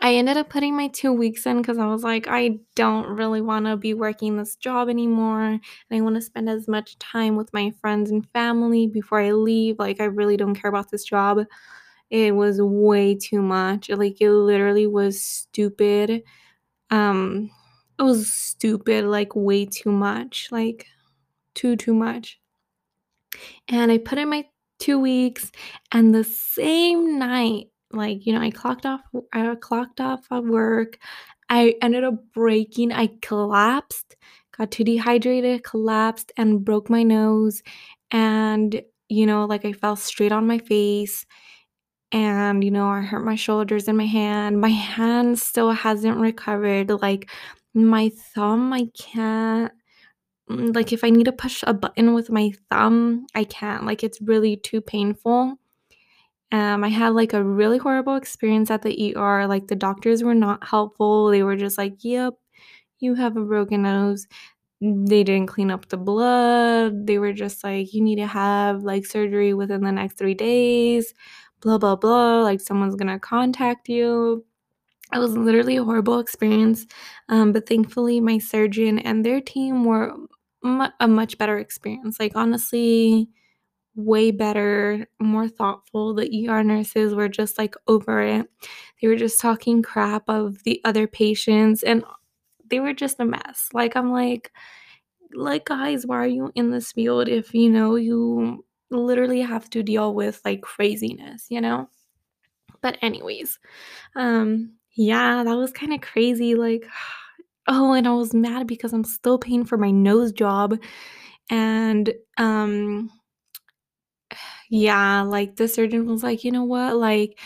I 0.00 0.14
ended 0.14 0.36
up 0.36 0.48
putting 0.50 0.76
my 0.76 0.88
2 0.88 1.12
weeks 1.12 1.46
in 1.46 1.58
because 1.58 1.78
I 1.78 1.86
was 1.86 2.02
like, 2.02 2.26
"I 2.28 2.58
don't 2.74 3.06
really 3.08 3.40
wanna 3.40 3.76
be 3.76 3.94
working 3.94 4.36
this 4.36 4.56
job 4.56 4.88
anymore, 4.88 5.42
and 5.44 5.60
I 5.90 6.00
wanna 6.00 6.20
spend 6.20 6.48
as 6.48 6.66
much 6.68 6.98
time 6.98 7.36
with 7.36 7.52
my 7.52 7.70
friends 7.80 8.10
and 8.10 8.26
family 8.32 8.86
before 8.86 9.20
I 9.20 9.32
leave, 9.32 9.78
like, 9.78 10.00
I 10.00 10.04
really 10.04 10.36
don't 10.36 10.54
care 10.54 10.68
about 10.68 10.90
this 10.90 11.04
job." 11.04 11.40
It 12.10 12.34
was 12.36 12.60
way 12.62 13.14
too 13.16 13.42
much, 13.42 13.90
like, 13.90 14.20
it 14.20 14.32
literally 14.32 14.86
was 14.86 15.20
stupid. 15.22 16.22
Um, 16.90 17.50
it 17.98 18.02
was 18.04 18.32
stupid, 18.32 19.06
like, 19.06 19.36
way 19.36 19.66
too 19.66 19.92
much, 19.92 20.48
like, 20.52 20.86
too, 21.54 21.76
too 21.76 21.94
much. 21.94 22.40
And 23.68 23.90
I 23.90 23.98
put 23.98 24.18
in 24.18 24.28
my 24.28 24.46
2 24.78 24.98
weeks, 24.98 25.50
and 25.92 26.14
the 26.14 26.24
same 26.24 27.18
night, 27.18 27.68
like, 27.96 28.26
you 28.26 28.32
know, 28.32 28.40
I 28.40 28.50
clocked 28.50 28.86
off 28.86 29.00
i 29.32 29.54
clocked 29.56 30.00
off 30.00 30.26
of 30.30 30.44
work, 30.46 30.98
I 31.50 31.74
ended 31.82 32.04
up 32.04 32.16
breaking 32.34 32.92
I 32.92 33.08
collapsed, 33.22 34.16
got 34.56 34.70
too 34.70 34.84
dehydrated, 34.84 35.64
collapsed, 35.64 36.32
and 36.36 36.64
broke 36.64 36.90
my 36.90 37.02
nose, 37.02 37.62
and, 38.10 38.82
you 39.08 39.26
know, 39.26 39.44
like, 39.46 39.64
I 39.64 39.72
fell 39.72 39.96
straight 39.96 40.32
on 40.32 40.46
my 40.46 40.58
face, 40.58 41.26
and, 42.12 42.64
you 42.64 42.70
know, 42.72 42.88
I 42.88 43.02
hurt 43.02 43.24
my 43.24 43.36
shoulders 43.36 43.88
and 43.88 43.98
my 43.98 44.06
hand. 44.06 44.60
My 44.60 44.70
hand 44.70 45.38
still 45.40 45.72
hasn't 45.72 46.18
recovered, 46.18 46.90
like, 47.02 47.30
my 47.74 48.10
thumb, 48.34 48.72
I 48.72 48.86
can't 48.98 49.72
mm, 50.50 50.74
like, 50.76 50.92
if 50.92 51.04
I 51.04 51.10
need 51.10 51.24
to 51.26 51.32
push 51.32 51.64
a 51.66 51.74
button 51.74 52.14
with 52.14 52.30
my 52.30 52.52
thumb, 52.70 53.26
I 53.34 53.44
can't, 53.44 53.86
like, 53.86 54.04
it's 54.04 54.20
really 54.22 54.56
too 54.58 54.80
painful. 54.82 55.58
Um, 56.54 56.84
I 56.84 56.88
had, 56.90 57.10
like, 57.20 57.32
a 57.34 57.42
really 57.44 57.78
horrible 57.78 58.16
experience 58.16 58.70
at 58.70 58.82
the 58.82 58.94
ER, 59.06 59.46
like, 59.48 59.68
the 59.68 59.76
doctors 59.76 60.22
were 60.24 60.34
not 60.46 60.60
helpful, 60.74 61.28
they 61.30 61.42
were 61.42 61.56
just 61.56 61.78
like, 61.78 61.94
"Yep, 62.04 62.34
you 63.00 63.14
have 63.16 63.36
a 63.38 63.44
broken 63.44 63.82
nose." 63.84 64.26
They 64.82 65.24
didn't 65.24 65.48
clean 65.48 65.70
up 65.72 65.88
the 65.88 65.96
blood, 65.98 67.06
they 67.08 67.18
were 67.18 67.32
just 67.34 67.64
like, 67.64 67.94
"You 67.94 68.02
need 68.02 68.16
to 68.18 68.26
have, 68.28 68.82
like, 68.84 69.06
surgery 69.06 69.54
within 69.54 69.82
the 69.84 69.92
next 69.92 70.18
3 70.18 70.34
days, 70.34 71.14
blah, 71.62 71.78
blah, 71.78 71.96
blah, 71.96 72.42
like, 72.42 72.60
someone's 72.62 72.96
gonna 72.96 73.20
contact 73.20 73.88
you." 73.90 74.44
It 75.14 75.18
was 75.18 75.36
literally 75.36 75.76
a 75.78 75.84
horrible 75.84 76.18
experience, 76.20 76.86
um, 77.30 77.52
but 77.52 77.68
thankfully, 77.68 78.20
my 78.20 78.38
surgeon 78.38 78.98
and 79.00 79.24
their 79.24 79.40
team 79.40 79.84
were 79.84 80.14
mu 80.64 80.86
a 81.00 81.08
much 81.08 81.38
better 81.38 81.58
experience, 81.58 82.18
like, 82.20 82.32
honestly, 82.36 83.28
way 83.96 84.30
better, 84.32 85.06
more 85.20 85.48
thoughtful, 85.48 86.14
the 86.14 86.28
ER 86.48 86.64
nurses 86.64 87.14
were 87.14 87.28
just, 87.28 87.58
like, 87.58 87.74
over 87.88 88.20
it. 88.22 88.46
They 89.02 89.08
were 89.08 89.16
just 89.16 89.40
talking 89.40 89.82
crap 89.82 90.24
of 90.28 90.62
the 90.64 90.80
other 90.84 91.06
patients, 91.08 91.82
and 91.84 92.04
they 92.70 92.80
were 92.80 92.94
just 92.94 93.20
a 93.20 93.24
mess, 93.26 93.68
like, 93.74 93.96
I'm 93.96 94.12
like 94.12 94.52
like, 95.34 95.66
"Guys, 95.66 96.06
why 96.06 96.18
are 96.18 96.26
you 96.28 96.52
in 96.56 96.70
this 96.72 96.92
field 96.92 97.28
if, 97.28 97.54
you 97.54 97.70
know, 97.70 97.96
you 97.96 98.64
literally 98.90 99.40
have 99.42 99.70
to 99.70 99.82
deal 99.84 100.14
with, 100.14 100.40
like, 100.44 100.62
craziness," 100.62 101.46
you 101.50 101.60
know? 101.62 101.88
But 102.82 102.98
anyways, 103.02 103.58
um, 104.16 104.74
yeah, 104.96 105.44
that 105.44 105.56
was 105.56 105.72
kinda 105.72 105.98
crazy, 106.00 106.54
like 106.56 106.86
oh, 107.68 107.92
and 107.94 108.08
I 108.08 108.12
was 108.14 108.34
mad 108.34 108.66
because 108.68 108.92
I'm 108.94 109.04
still 109.04 109.38
paying 109.38 109.64
for 109.66 109.78
my 109.78 109.90
nose 109.92 110.32
job, 110.32 110.78
and, 111.50 112.12
um 112.38 113.10
yeah, 114.70 115.22
like, 115.22 115.56
the 115.56 115.68
surgeon 115.68 116.06
was 116.06 116.22
like, 116.22 116.44
"You 116.44 116.52
know 116.52 116.64
what? 116.64 116.96
Like, 116.96 117.38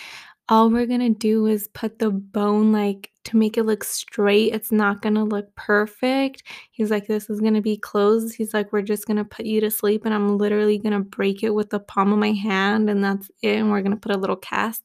all 0.49 0.71
we're 0.71 0.87
gonna 0.87 1.11
do 1.11 1.47
is 1.47 1.69
put 1.69 1.99
the 1.99 2.11
bone, 2.11 2.73
like 2.73 3.11
to 3.25 3.37
make 3.37 3.59
it 3.59 3.65
look 3.65 3.85
straight, 3.85 4.55
it's 4.55 4.73
not 4.73 5.03
gonna 5.03 5.25
look 5.25 5.55
perfect." 5.57 6.43
He's 6.73 6.91
like, 6.91 7.07
"This 7.09 7.31
is 7.31 7.41
gonna 7.41 7.63
be 7.63 7.77
closed." 7.79 8.37
He's 8.37 8.55
like, 8.55 8.73
"We're 8.73 8.83
just 8.83 9.07
gonna 9.07 9.25
put 9.25 9.47
you 9.47 9.61
to 9.63 9.71
sleep, 9.71 10.05
and 10.07 10.15
I'm 10.15 10.39
literally 10.39 10.79
gonna 10.79 11.01
break 11.01 11.43
it 11.45 11.55
with 11.55 11.71
the 11.71 11.81
palm 11.81 12.13
of 12.13 12.19
my 12.19 12.33
hand, 12.33 12.91
and 12.91 13.05
that's 13.05 13.31
it, 13.43 13.57
and 13.59 13.71
we're 13.71 13.83
gonna 13.83 13.97
put 13.97 14.13
a 14.15 14.19
little 14.19 14.37
cast." 14.37 14.85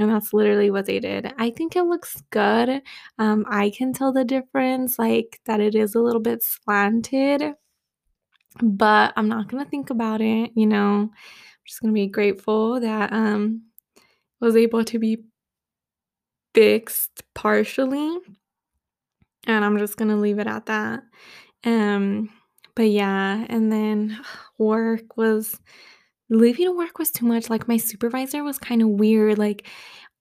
And 0.00 0.10
that's 0.10 0.32
literally 0.34 0.70
what 0.70 0.86
they 0.86 1.00
did. 1.00 1.32
I 1.38 1.50
think 1.50 1.76
it 1.76 1.84
looks 1.84 2.22
good, 2.30 2.82
um, 3.18 3.44
I 3.48 3.70
can 3.70 3.92
tell 3.94 4.12
the 4.12 4.24
difference, 4.24 4.98
like, 4.98 5.40
that 5.46 5.60
it 5.60 5.74
is 5.76 5.94
a 5.94 6.00
little 6.00 6.20
bit 6.22 6.42
slanted 6.42 7.54
but 8.62 9.12
I'm 9.16 9.28
not 9.28 9.48
gonna 9.48 9.64
think 9.64 9.90
about 9.90 10.20
it, 10.20 10.50
you 10.54 10.66
know? 10.66 11.10
Just 11.70 11.82
gonna 11.82 11.92
be 11.94 12.08
grateful 12.08 12.80
that, 12.80 13.12
um, 13.12 13.62
was 14.40 14.56
able 14.56 14.84
to 14.84 14.98
be 14.98 15.24
fixed 16.54 17.22
partially 17.34 18.18
and 19.46 19.64
I'm 19.64 19.78
just 19.78 19.96
gonna 19.96 20.16
leave 20.16 20.38
it 20.38 20.46
at 20.46 20.66
that. 20.66 21.02
Um, 21.64 22.30
but 22.74 22.90
yeah, 22.90 23.44
and 23.48 23.72
then 23.72 24.18
work 24.58 25.16
was 25.16 25.60
leaving 26.30 26.76
work 26.76 26.98
was 26.98 27.10
too 27.12 27.26
much, 27.26 27.50
like, 27.50 27.68
my 27.68 27.76
supervisor 27.78 28.44
was 28.44 28.58
kinda 28.58 28.88
weird, 28.88 29.38
like, 29.38 29.66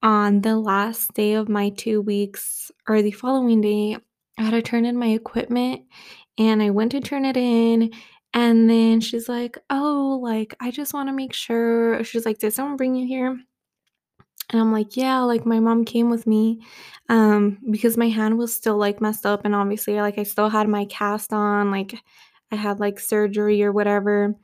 on 0.04 0.42
the 0.42 0.58
last 0.58 1.14
day 1.16 1.34
of 1.34 1.50
my 1.50 1.70
2 1.72 2.02
weeks 2.02 2.72
or 2.90 3.02
the 3.02 3.12
following 3.12 3.62
day, 3.62 3.98
I 4.40 4.44
had 4.44 4.52
to 4.52 4.62
turn 4.64 4.86
in 4.86 4.98
my 4.98 5.08
equipment, 5.10 5.84
and 6.40 6.64
I 6.64 6.72
went 6.72 6.92
to 6.94 7.02
turn 7.02 7.26
it 7.26 7.38
in, 7.38 7.92
and 8.34 8.70
then 8.70 9.02
she's 9.02 9.30
like, 9.30 9.58
"Oh, 9.70 10.20
like, 10.24 10.56
I 10.62 10.72
just 10.72 10.94
wanna 10.94 11.14
make 11.14 11.34
sure" 11.34 12.04
she's 12.04 12.26
like, 12.26 12.40
"Did 12.40 12.54
someone 12.54 12.78
bring 12.78 12.96
you 12.96 13.08
here?" 13.08 13.40
And 14.52 14.60
I'm 14.62 14.72
like, 14.72 14.98
"Yeah," 14.98 15.20
like, 15.22 15.46
my 15.46 15.60
mom 15.60 15.86
came 15.86 16.10
with 16.10 16.26
me, 16.28 16.62
um, 17.10 17.60
because 17.72 17.98
my 17.98 18.10
hand 18.10 18.38
was 18.38 18.56
still, 18.56 18.78
like, 18.78 19.00
messed 19.02 19.26
up, 19.26 19.42
and 19.46 19.54
obviously, 19.56 19.96
like, 20.02 20.18
I 20.18 20.24
still 20.24 20.50
had 20.50 20.68
my 20.68 20.86
cast 20.86 21.34
on, 21.34 21.70
like, 21.72 21.96
I 22.52 22.56
had, 22.56 22.80
like, 22.80 23.00
surgery 23.00 23.62
or 23.64 23.72
whatever, 23.72 24.36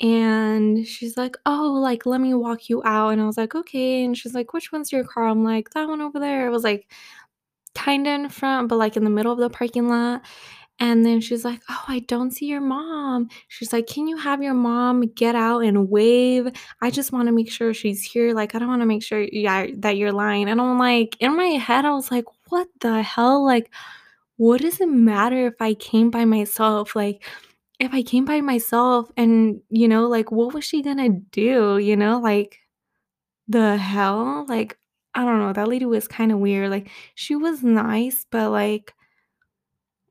and 0.00 0.86
she's 0.86 1.16
like, 1.18 1.36
"Oh, 1.46 1.72
like, 1.82 2.06
let 2.06 2.20
me 2.22 2.34
walk 2.34 2.68
you 2.70 2.82
out," 2.84 3.10
and 3.10 3.22
I 3.22 3.26
was 3.26 3.38
like, 3.38 3.54
"Okay," 3.56 4.04
and 4.04 4.16
she's 4.18 4.34
like, 4.34 4.52
"Which 4.54 4.72
one's 4.72 4.92
your 4.92 5.04
car?" 5.04 5.24
I'm 5.28 5.44
like, 5.44 5.70
"That 5.72 5.88
one 5.88 6.00
over 6.02 6.20
there." 6.20 6.46
It 6.48 6.50
was, 6.52 6.64
like, 6.64 6.88
kinda 7.74 8.10
in 8.12 8.28
front, 8.30 8.68
but, 8.68 8.76
like, 8.78 8.96
in 8.98 9.04
the 9.04 9.10
middle 9.10 9.32
of 9.32 9.38
the 9.40 9.50
parking 9.50 9.88
lot, 9.88 10.22
and 10.80 11.04
then 11.06 11.20
she's 11.20 11.44
like, 11.44 11.60
"Oh, 11.70 11.84
I 11.88 12.00
don't 12.00 12.30
see 12.32 12.46
your 12.46 12.60
mom." 12.60 13.28
She's 13.48 13.72
like, 13.72 13.86
"Can 13.88 14.06
you 14.08 14.16
have 14.18 14.42
your 14.42 14.54
mom 14.54 15.02
get 15.14 15.34
out 15.34 15.60
and 15.64 15.88
wave? 15.90 16.48
I 16.82 16.90
just 16.90 17.12
wanna 17.12 17.32
make 17.32 17.50
sure 17.50 17.74
she's 17.74 18.02
here, 18.02 18.32
like, 18.34 18.54
I 18.54 18.58
don't 18.60 18.68
wanna 18.68 18.86
make 18.86 19.02
sure 19.02 19.22
yeah, 19.32 19.66
that 19.78 19.96
you're 19.96 20.12
lying," 20.12 20.48
and 20.48 20.60
I'm 20.60 20.78
like 20.78 21.16
in 21.20 21.36
my 21.36 21.46
head, 21.68 21.84
I 21.86 21.92
was 21.92 22.10
like, 22.10 22.24
"What 22.50 22.68
the 22.80 23.02
hell?" 23.02 23.44
Like, 23.44 23.70
what 24.38 24.60
does 24.62 24.80
it 24.80 24.88
matter 24.90 25.46
if 25.48 25.54
I 25.60 25.74
came 25.74 26.10
by 26.10 26.24
myself? 26.26 26.96
Like, 26.96 27.24
if 27.80 27.92
I 27.94 28.02
came 28.02 28.24
by 28.26 28.40
myself 28.42 29.10
and, 29.16 29.60
you 29.70 29.88
know, 29.88 30.08
like, 30.08 30.32
what 30.32 30.54
was 30.54 30.64
she 30.64 30.82
gonna 30.82 31.10
do, 31.10 31.78
you 31.78 31.96
know? 31.96 32.20
Like, 32.20 32.58
the 33.48 33.76
hell? 33.78 34.46
Like, 34.48 34.78
I 35.14 35.24
don't 35.24 35.40
know, 35.40 35.52
that 35.54 35.68
lady 35.68 35.86
was 35.86 36.08
kinda 36.08 36.36
weird, 36.38 36.70
like, 36.70 36.90
she 37.16 37.36
was 37.36 37.62
nice, 37.64 38.26
but, 38.30 38.50
like 38.52 38.94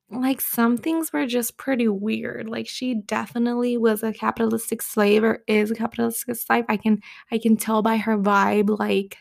like 0.09 0.39
some 0.41 0.77
things 0.77 1.11
were 1.11 1.25
just 1.25 1.57
pretty 1.57 1.87
weird. 1.87 2.47
Like 2.49 2.67
she 2.67 2.95
definitely 2.95 3.77
was 3.77 4.03
a 4.03 4.13
capitalistic 4.13 4.81
slave 4.81 5.23
or 5.23 5.43
is 5.47 5.71
a 5.71 5.75
capitalistic 5.75 6.35
slave. 6.37 6.65
I 6.69 6.77
can 6.77 7.01
I 7.31 7.37
can 7.37 7.57
tell 7.57 7.81
by 7.81 7.97
her 7.97 8.17
vibe 8.17 8.77
like 8.79 9.17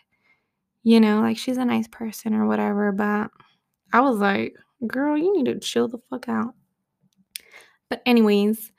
you 0.84 1.00
know, 1.00 1.20
like 1.20 1.38
she's 1.38 1.56
a 1.58 1.64
nice 1.64 1.88
person 1.88 2.34
or 2.34 2.46
whatever, 2.46 2.92
but 2.92 3.30
I 3.92 4.00
was 4.02 4.18
like, 4.18 4.54
"Girl, 4.86 5.16
you 5.18 5.36
need 5.36 5.46
to 5.52 5.60
chill 5.60 5.88
the 5.88 5.98
fuck 6.10 6.28
out." 6.28 6.54
But 7.88 8.02
anyways, 8.06 8.72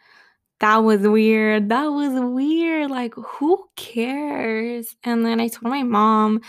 that 0.60 0.78
was 0.78 1.02
weird. 1.02 1.70
That 1.70 1.88
was 1.88 2.14
weird. 2.20 2.92
Like 2.92 3.16
who 3.16 3.66
cares? 3.76 4.96
And 5.04 5.26
then 5.26 5.40
I 5.40 5.48
told 5.50 5.72
my 5.72 5.84
mom 5.84 6.42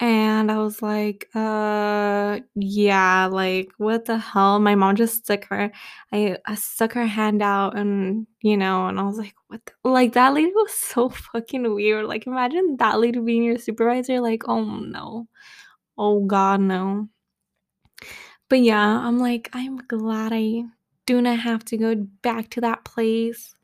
and 0.00 0.50
I 0.52 0.58
was 0.58 0.80
like, 0.82 1.28
uh, 1.34 2.40
yeah, 2.54 3.26
like, 3.26 3.70
what 3.78 4.04
the 4.04 4.16
hell? 4.18 4.58
My 4.60 4.74
mom 4.76 4.96
just 4.96 5.16
stuck 5.24 5.44
her, 5.46 5.72
I, 6.12 6.36
I 6.46 6.54
stuck 6.54 6.92
her 6.92 7.06
hand 7.06 7.42
out 7.42 7.76
and, 7.76 8.26
you 8.40 8.56
know, 8.56 8.86
and 8.88 9.00
I 9.00 9.02
was 9.04 9.18
like, 9.18 9.34
what? 9.48 9.60
The, 9.66 9.90
like, 9.90 10.12
that 10.14 10.34
lady 10.34 10.52
was 10.54 10.72
so 10.72 11.08
fucking 11.32 11.74
weird. 11.74 12.06
Like, 12.06 12.26
imagine 12.26 12.76
that 12.78 13.00
lady 13.00 13.18
being 13.20 13.42
your 13.42 13.58
supervisor. 13.58 14.20
Like, 14.20 14.44
oh 14.48 14.64
no. 14.64 15.26
Oh 15.98 16.24
God, 16.24 16.60
no. 16.60 17.08
But 18.48 18.60
yeah, 18.60 18.80
I'm 19.00 19.18
like, 19.18 19.50
I'm 19.52 19.76
glad 19.78 20.32
I 20.32 20.64
do 21.06 21.20
not 21.20 21.38
have 21.40 21.64
to 21.66 21.76
go 21.76 21.94
back 22.22 22.50
to 22.50 22.60
that 22.62 22.84
place. 22.84 23.54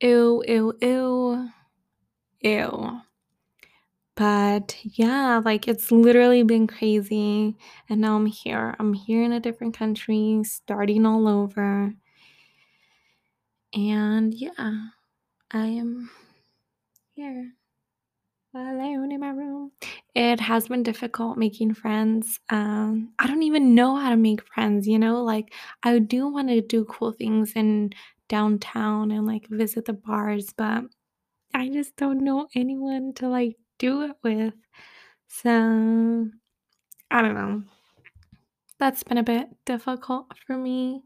Ew, 0.00 0.44
ew, 0.46 0.74
ew. 0.82 1.48
Ew. 2.40 3.00
But 4.16 4.76
yeah, 4.82 5.40
like 5.44 5.66
it's 5.66 5.90
literally 5.90 6.44
been 6.44 6.66
crazy. 6.66 7.56
And 7.88 8.00
now 8.00 8.16
I'm 8.16 8.26
here. 8.26 8.74
I'm 8.78 8.92
here 8.92 9.22
in 9.24 9.32
a 9.32 9.40
different 9.40 9.76
country, 9.76 10.42
starting 10.44 11.04
all 11.06 11.26
over. 11.28 11.92
And 13.74 14.32
yeah, 14.32 14.88
I 15.50 15.66
am 15.66 16.10
here 17.14 17.52
alone 18.54 19.12
in 19.12 19.20
my 19.20 19.30
room. 19.30 19.72
It 20.14 20.40
has 20.40 20.68
been 20.68 20.82
difficult 20.82 21.36
making 21.38 21.74
friends. 21.74 22.38
Um, 22.50 23.12
I 23.18 23.26
don't 23.26 23.42
even 23.42 23.74
know 23.74 23.96
how 23.96 24.10
to 24.10 24.16
make 24.16 24.46
friends, 24.46 24.86
you 24.86 24.98
know? 24.98 25.22
Like, 25.22 25.52
I 25.82 25.98
do 25.98 26.28
want 26.28 26.48
to 26.48 26.60
do 26.60 26.84
cool 26.84 27.12
things 27.12 27.52
in 27.56 27.92
downtown 28.28 29.10
and 29.10 29.26
like 29.26 29.48
visit 29.48 29.84
the 29.86 29.92
bars, 29.92 30.52
but 30.56 30.84
I 31.54 31.68
just 31.68 31.96
don't 31.96 32.24
know 32.24 32.48
anyone 32.54 33.12
to 33.16 33.28
like 33.28 33.56
do 33.78 34.02
it 34.02 34.16
with. 34.22 34.54
So 35.28 36.28
I 37.10 37.22
don't 37.22 37.34
know. 37.34 37.62
That's 38.78 39.02
been 39.02 39.18
a 39.18 39.22
bit 39.22 39.48
difficult 39.64 40.26
for 40.46 40.56
me, 40.56 41.02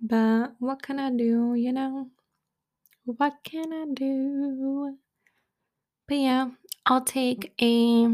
but 0.00 0.54
what 0.58 0.82
can 0.82 0.98
I 0.98 1.10
do, 1.10 1.54
you 1.54 1.72
know? 1.72 2.08
What 3.04 3.34
can 3.44 3.72
I 3.72 3.86
do? 3.92 4.96
But 6.08 6.18
yeah, 6.18 6.50
I'll 6.86 7.02
mm. 7.02 7.06
take 7.06 7.52
a 7.60 8.08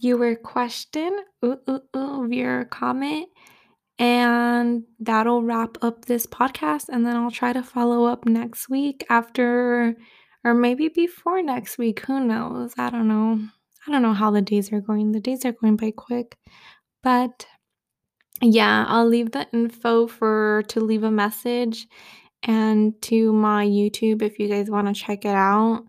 viewer 0.00 0.36
question, 0.36 1.18
ooh, 1.44 1.58
ooh, 1.68 1.82
ooh, 1.96 2.28
viewer 2.28 2.64
comment, 2.64 3.28
and 3.98 4.84
that'll 5.00 5.42
wrap 5.42 5.78
up 5.82 6.04
this 6.04 6.26
podcast. 6.26 6.88
And 6.88 7.06
then 7.06 7.16
I'll 7.16 7.30
try 7.30 7.52
to 7.52 7.62
follow 7.62 8.04
up 8.04 8.26
next 8.26 8.68
week 8.68 9.04
after, 9.08 9.96
or 10.46 10.54
maybe 10.54 10.88
before 10.88 11.42
next 11.42 11.76
week. 11.76 12.06
Who 12.06 12.20
knows? 12.20 12.72
I 12.78 12.88
don't 12.88 13.08
know. 13.08 13.40
I 13.84 13.90
don't 13.90 14.02
know 14.02 14.12
how 14.12 14.30
the 14.30 14.40
days 14.40 14.72
are 14.72 14.80
going. 14.80 15.10
The 15.10 15.20
days 15.20 15.44
are 15.44 15.50
going 15.50 15.74
by 15.74 15.90
quick. 15.90 16.38
But 17.02 17.46
yeah, 18.40 18.84
I'll 18.86 19.08
leave 19.08 19.32
the 19.32 19.48
info 19.52 20.06
for 20.06 20.62
to 20.68 20.78
leave 20.78 21.02
a 21.02 21.10
message 21.10 21.88
and 22.44 22.94
to 23.02 23.32
my 23.32 23.66
YouTube 23.66 24.22
if 24.22 24.38
you 24.38 24.46
guys 24.46 24.70
want 24.70 24.86
to 24.86 24.94
check 24.94 25.24
it 25.24 25.34
out. 25.34 25.82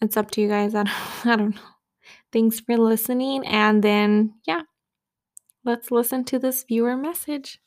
It's 0.00 0.16
up 0.16 0.30
to 0.30 0.40
you 0.40 0.48
guys. 0.48 0.74
I 0.74 0.82
don't, 0.84 1.26
I 1.26 1.36
don't 1.36 1.54
know. 1.54 1.60
Thanks 2.32 2.60
for 2.60 2.78
listening. 2.78 3.46
And 3.46 3.84
then, 3.84 4.32
yeah, 4.46 4.62
let's 5.62 5.90
listen 5.90 6.24
to 6.24 6.38
this 6.38 6.64
viewer 6.64 6.96
message. 6.96 7.60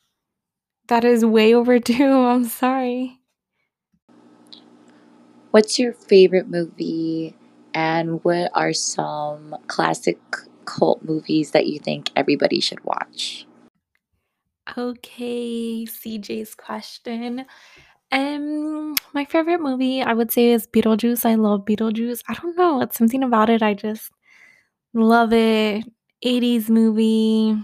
That 0.87 1.05
is 1.05 1.23
way 1.23 1.53
overdue. 1.53 2.11
I'm 2.25 2.45
sorry. 2.45 3.20
What's 5.51 5.77
your 5.77 5.91
favorite 5.93 6.47
movie? 6.47 7.35
And 7.73 8.23
what 8.23 8.51
are 8.53 8.71
some 8.71 9.55
classic 9.67 10.17
cult 10.63 11.03
movies 11.03 11.51
that 11.51 11.67
you 11.67 11.77
think 11.79 12.09
everybody 12.15 12.61
should 12.61 12.83
watch? 12.85 13.45
Okay, 14.77 15.85
CJ's 15.85 16.55
question. 16.55 17.45
Um, 18.13 18.95
my 19.13 19.25
favorite 19.25 19.61
movie 19.61 20.01
I 20.01 20.13
would 20.13 20.31
say 20.31 20.51
is 20.51 20.67
Beetlejuice. 20.67 21.25
I 21.25 21.35
love 21.35 21.65
Beetlejuice. 21.65 22.21
I 22.29 22.33
don't 22.35 22.57
know, 22.57 22.81
it's 22.81 22.97
something 22.97 23.23
about 23.23 23.49
it. 23.49 23.61
I 23.61 23.73
just 23.73 24.11
love 24.93 25.33
it. 25.33 25.83
80s 26.23 26.69
movie, 26.69 27.57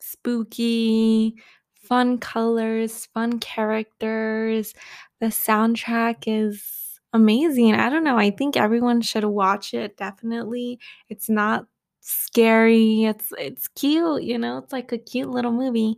spooky, 0.00 1.34
fun 1.74 2.18
colors, 2.18 3.06
fun 3.12 3.38
characters. 3.40 4.72
The 5.20 5.26
soundtrack 5.26 6.24
is 6.26 6.87
amazing. 7.12 7.74
I 7.74 7.88
don't 7.90 8.04
know. 8.04 8.18
I 8.18 8.30
think 8.30 8.56
everyone 8.56 9.00
should 9.02 9.24
watch 9.24 9.74
it 9.74 9.96
definitely. 9.96 10.78
It's 11.08 11.28
not 11.28 11.66
scary. 12.00 13.04
It's 13.04 13.32
it's 13.38 13.68
cute, 13.68 14.22
you 14.22 14.38
know? 14.38 14.58
It's 14.58 14.72
like 14.72 14.92
a 14.92 14.98
cute 14.98 15.28
little 15.30 15.52
movie. 15.52 15.96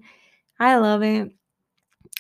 I 0.61 0.77
love 0.79 1.03
it. 1.03 1.33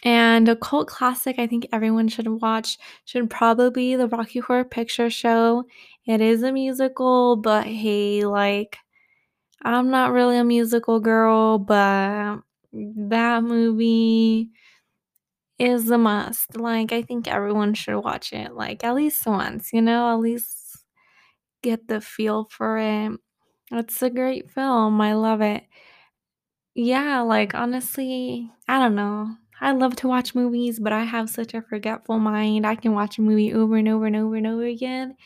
And 0.05 0.49
a 0.49 0.57
cult 0.57 0.89
classic 0.89 1.39
I 1.39 1.47
think 1.47 1.67
everyone 1.73 2.09
should 2.09 2.29
watch 2.29 2.79
should 3.05 3.31
probably 3.31 3.71
be 3.71 3.97
the 3.97 4.09
Rocky 4.09 4.41
Horror 4.41 4.65
Picture 4.65 5.11
Show. 5.11 5.65
It 6.07 6.21
is 6.23 6.43
a 6.43 6.53
musical, 6.53 7.37
but 7.37 7.67
hey, 7.67 8.25
like 8.25 8.79
I'm 9.63 9.91
not 9.91 10.13
really 10.13 10.39
a 10.39 10.45
musical 10.45 11.01
girl, 11.01 11.59
but 11.59 12.39
that 12.73 13.43
movie 13.45 14.51
is 15.61 15.91
a 15.91 15.99
must. 15.99 16.57
Like 16.57 16.93
I 16.93 17.03
think 17.03 17.29
everyone 17.29 17.75
should 17.75 18.01
watch 18.01 18.33
it 18.33 18.55
like 18.55 18.85
at 18.85 18.97
least 18.97 19.27
once, 19.27 19.73
you 19.73 19.83
know, 19.83 20.11
at 20.15 20.21
least 20.21 20.85
get 21.63 21.89
the 21.89 22.01
feel 22.01 22.49
for 22.51 22.79
it. 22.79 23.13
It's 23.73 24.03
a 24.03 24.11
great 24.11 24.51
film. 24.53 25.01
I 25.01 25.15
love 25.15 25.43
it. 25.43 25.65
Yeah, 26.75 27.21
like 27.21 27.55
honestly, 27.55 28.51
I 28.69 28.79
don't 28.79 28.95
know. 28.95 29.37
I 29.61 29.73
love 29.73 29.97
to 29.97 30.09
watch 30.09 30.35
movies, 30.35 30.79
but 30.81 30.93
I 30.93 31.05
have 31.05 31.29
such 31.29 31.53
a 31.55 31.61
forgetful 31.63 32.19
mind. 32.19 32.67
I 32.67 32.77
can 32.77 32.93
watch 32.95 33.19
a 33.19 33.23
movie 33.23 33.53
over 33.53 33.77
and 33.77 33.89
over 33.89 34.07
and 34.07 34.17
over 34.17 34.37
and 34.37 34.47
over 34.47 34.65
again, 34.65 35.17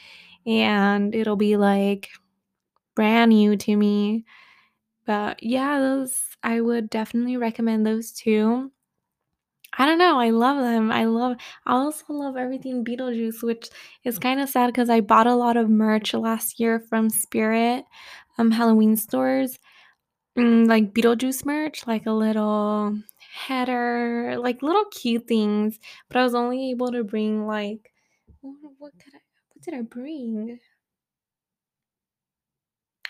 and 0.47 1.14
it'll 1.14 1.37
be 1.37 1.57
like 1.57 2.09
brand 2.97 3.31
new 3.31 3.57
to 3.59 3.77
me. 3.77 4.27
But 5.07 5.42
yeah, 5.42 5.81
those 5.81 6.18
I 6.44 6.61
would 6.62 6.90
definitely 6.90 7.38
recommend 7.38 7.87
those 7.87 8.12
two. 8.12 8.73
I 9.76 9.87
don't 9.87 9.98
know, 9.98 10.20
I 10.20 10.30
love 10.30 10.58
them. 10.58 10.90
I 10.92 11.04
love 11.04 11.37
I 11.66 11.72
also 11.74 12.04
love 12.12 12.37
everything 12.37 12.84
Beetlejuice, 12.84 13.42
which 13.42 13.68
is 14.04 14.18
kind 14.18 14.40
of 14.40 14.48
sad 14.48 14.66
because 14.68 14.88
I 14.90 15.00
bought 15.00 15.26
a 15.26 15.34
lot 15.34 15.56
of 15.56 15.68
merch 15.68 16.14
last 16.14 16.60
year 16.60 16.78
from 16.78 17.10
Spirit 17.10 17.84
um 18.38 18.50
Halloween 18.52 18.96
stores 18.96 19.58
Mm, 20.38 20.66
like 20.68 20.94
Beetlejuice 20.94 21.44
merch, 21.46 21.87
like 21.87 22.06
a 22.06 22.12
little 22.12 22.98
header, 23.34 24.37
like 24.38 24.62
little 24.62 24.84
cute 24.87 25.28
things, 25.28 25.78
but 26.08 26.18
I 26.18 26.24
was 26.24 26.34
only 26.34 26.70
able 26.70 26.92
to 26.92 27.04
bring 27.04 27.46
like 27.46 27.92
what 28.42 28.92
could 28.98 29.14
I 29.14 29.20
what 29.54 29.62
did 29.64 29.74
I 29.74 29.82
bring? 29.82 30.60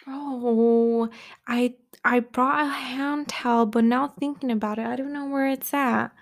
Oh, 0.06 1.08
I 1.46 1.74
I 2.04 2.20
brought 2.20 2.64
a 2.64 2.68
hand 2.70 3.28
towel, 3.28 3.66
but 3.66 3.84
now 3.84 4.08
thinking 4.08 4.50
about 4.50 4.78
it, 4.78 4.86
I 4.86 4.96
don't 4.96 5.12
know 5.12 5.26
where 5.26 5.46
it's 5.48 5.72
at. 5.74 6.12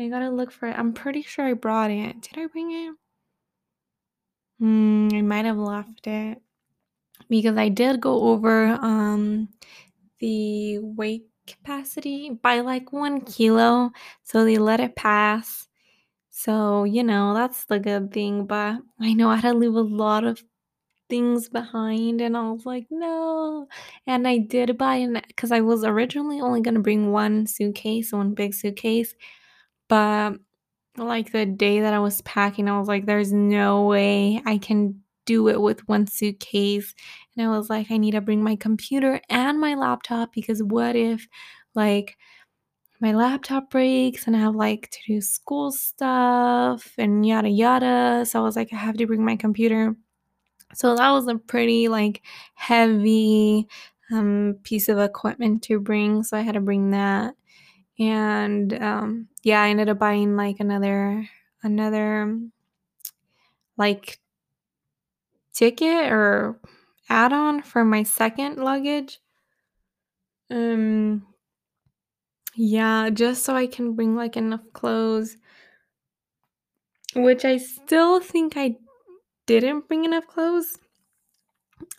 I 0.00 0.08
gotta 0.08 0.30
look 0.30 0.50
for 0.52 0.68
it. 0.68 0.78
I'm 0.78 0.92
pretty 0.92 1.22
sure 1.22 1.44
I 1.46 1.52
brought 1.54 1.90
it. 1.90 2.20
Did 2.22 2.38
I 2.38 2.46
bring 2.46 2.72
it? 2.72 2.94
Hmm, 4.58 5.08
I 5.14 5.22
might 5.22 5.44
have 5.46 5.56
left 5.56 6.06
it 6.06 6.40
because 7.30 7.56
I 7.56 7.68
did 7.70 8.00
go 8.00 8.22
over 8.30 8.66
um 8.82 9.48
the 10.20 10.78
weight 10.80 11.26
capacity 11.46 12.30
by 12.42 12.60
like 12.60 12.92
one 12.92 13.22
kilo. 13.22 13.92
So 14.24 14.44
they 14.44 14.58
let 14.58 14.80
it 14.80 14.96
pass. 14.96 15.68
So, 16.30 16.84
you 16.84 17.04
know, 17.04 17.34
that's 17.34 17.66
the 17.66 17.80
good 17.80 18.12
thing. 18.12 18.46
But 18.46 18.78
I 19.00 19.14
know 19.14 19.30
I 19.30 19.36
had 19.36 19.52
to 19.52 19.58
leave 19.58 19.74
a 19.74 19.80
lot 19.82 20.24
of 20.24 20.42
things 21.10 21.48
behind 21.50 22.20
and 22.20 22.36
I 22.36 22.50
was 22.52 22.66
like, 22.66 22.86
no. 22.90 23.68
And 24.06 24.28
I 24.28 24.38
did 24.38 24.78
buy 24.78 24.96
an 24.96 25.20
because 25.28 25.52
I 25.52 25.60
was 25.62 25.84
originally 25.84 26.40
only 26.40 26.60
gonna 26.62 26.80
bring 26.80 27.12
one 27.12 27.46
suitcase, 27.46 28.12
one 28.12 28.34
big 28.34 28.54
suitcase. 28.54 29.14
But 29.90 30.34
like 30.98 31.32
the 31.32 31.46
day 31.46 31.80
that 31.82 31.94
I 31.94 32.00
was 32.00 32.22
packing, 32.22 32.68
I 32.68 32.78
was 32.78 32.88
like, 32.88 33.06
there's 33.06 33.32
no 33.32 33.84
way 33.86 34.42
I 34.46 34.58
can 34.58 35.02
do 35.26 35.48
it 35.48 35.60
with 35.60 35.88
one 35.88 36.06
suitcase. 36.08 36.94
And 37.36 37.46
I 37.46 37.56
was 37.56 37.70
like, 37.70 37.90
I 37.90 37.98
need 37.98 38.12
to 38.12 38.22
bring 38.22 38.42
my 38.42 38.56
computer 38.56 39.20
and 39.30 39.60
my 39.60 39.74
laptop 39.76 40.32
because 40.34 40.62
what 40.62 40.96
if 40.96 41.28
like 41.74 42.16
my 43.00 43.12
laptop 43.14 43.70
breaks 43.70 44.26
and 44.26 44.36
I 44.36 44.40
have 44.40 44.54
like 44.54 44.90
to 44.90 44.98
do 45.06 45.20
school 45.20 45.72
stuff 45.72 46.92
and 46.98 47.24
yada 47.26 47.48
yada. 47.48 48.24
So 48.26 48.40
I 48.40 48.42
was 48.42 48.56
like, 48.56 48.72
I 48.72 48.76
have 48.76 48.96
to 48.98 49.06
bring 49.06 49.24
my 49.24 49.36
computer. 49.36 49.96
So 50.74 50.96
that 50.96 51.10
was 51.12 51.28
a 51.28 51.36
pretty 51.36 51.88
like 51.88 52.22
heavy 52.54 53.68
um, 54.12 54.56
piece 54.64 54.88
of 54.88 54.98
equipment 54.98 55.62
to 55.64 55.80
bring. 55.80 56.24
So 56.24 56.36
I 56.36 56.42
had 56.42 56.54
to 56.54 56.60
bring 56.60 56.90
that. 56.92 57.34
And 58.00 58.72
um, 58.82 59.28
yeah, 59.44 59.62
I 59.62 59.68
ended 59.68 59.88
up 59.88 59.98
buying 59.98 60.36
like 60.36 60.58
another 60.60 61.28
another 61.62 62.38
like 63.76 64.20
ticket 65.52 66.10
or 66.12 66.58
add-on 67.08 67.62
for 67.62 67.84
my 67.84 68.02
second 68.02 68.56
luggage. 68.58 69.20
Um 70.50 71.26
yeah, 72.54 73.10
just 73.10 73.44
so 73.44 73.54
I 73.54 73.66
can 73.66 73.94
bring 73.94 74.14
like 74.16 74.36
enough 74.36 74.62
clothes. 74.72 75.36
Which 77.14 77.44
I 77.44 77.56
still 77.58 78.18
think 78.18 78.56
I 78.56 78.76
didn't 79.46 79.88
bring 79.88 80.04
enough 80.04 80.26
clothes. 80.26 80.78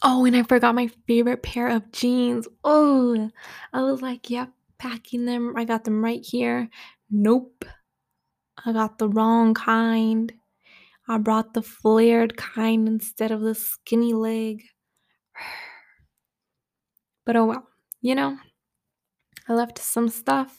Oh, 0.03 0.25
and 0.25 0.35
I 0.35 0.43
forgot 0.43 0.75
my 0.75 0.87
favorite 1.07 1.43
pair 1.43 1.67
of 1.67 1.91
jeans. 1.91 2.47
Oh, 2.63 3.29
I 3.73 3.81
was 3.81 4.01
like, 4.01 4.29
yep, 4.29 4.51
packing 4.81 5.25
them. 5.25 5.53
I 5.55 5.63
got 5.63 5.83
them 5.83 6.03
right 6.03 6.25
here. 6.25 6.67
Nope. 7.11 7.65
I 8.65 8.73
got 8.73 8.97
the 8.97 9.09
wrong 9.09 9.53
kind. 9.53 10.33
I 11.07 11.19
brought 11.19 11.53
the 11.53 11.61
flared 11.61 12.35
kind 12.35 12.87
instead 12.87 13.31
of 13.31 13.41
the 13.41 13.55
skinny 13.55 14.13
leg. 14.13 14.63
But 17.23 17.35
oh 17.35 17.45
well, 17.45 17.67
you 18.01 18.15
know, 18.15 18.35
I 19.47 19.53
left 19.53 19.77
some 19.77 20.09
stuff. 20.09 20.57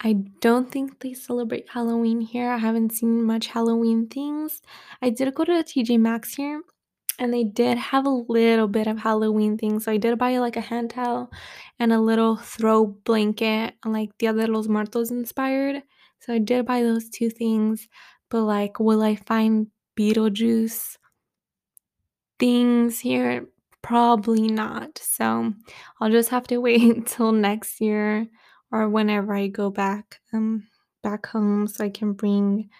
I 0.00 0.14
don't 0.40 0.68
think 0.68 0.98
they 0.98 1.14
celebrate 1.14 1.70
Halloween 1.70 2.20
here. 2.20 2.50
I 2.50 2.58
haven't 2.58 2.90
seen 2.90 3.22
much 3.22 3.46
Halloween 3.46 4.08
things. 4.08 4.60
I 5.00 5.10
did 5.10 5.32
go 5.36 5.44
to 5.44 5.52
TJ 5.52 6.00
Maxx 6.00 6.34
here 6.34 6.60
and 7.18 7.32
they 7.32 7.44
did 7.44 7.78
have 7.78 8.06
a 8.06 8.10
little 8.10 8.68
bit 8.68 8.86
of 8.86 8.98
Halloween 8.98 9.56
things. 9.56 9.84
So 9.84 9.92
I 9.92 9.96
did 9.96 10.18
buy 10.18 10.38
like 10.38 10.56
a 10.56 10.60
hand 10.60 10.90
towel 10.90 11.30
and 11.78 11.92
a 11.92 12.00
little 12.00 12.36
throw 12.36 12.86
blanket, 12.86 13.74
like 13.84 14.16
Dia 14.18 14.32
de 14.32 14.46
los 14.46 14.68
Muertos 14.68 15.10
inspired. 15.10 15.82
So 16.20 16.34
I 16.34 16.38
did 16.38 16.66
buy 16.66 16.82
those 16.82 17.08
two 17.08 17.30
things. 17.30 17.88
But 18.30 18.42
like, 18.42 18.80
will 18.80 19.02
I 19.02 19.16
find 19.16 19.68
Beetlejuice 19.98 20.96
things 22.38 23.00
here? 23.00 23.46
Probably 23.82 24.48
not. 24.48 24.98
So 24.98 25.52
I'll 26.00 26.10
just 26.10 26.30
have 26.30 26.46
to 26.48 26.58
wait 26.60 26.82
until 26.82 27.32
next 27.32 27.80
year 27.80 28.26
or 28.72 28.88
whenever 28.88 29.34
I 29.34 29.46
go 29.46 29.70
back 29.70 30.20
um 30.32 30.66
back 31.02 31.26
home 31.26 31.68
so 31.68 31.84
I 31.84 31.90
can 31.90 32.14
bring 32.14 32.70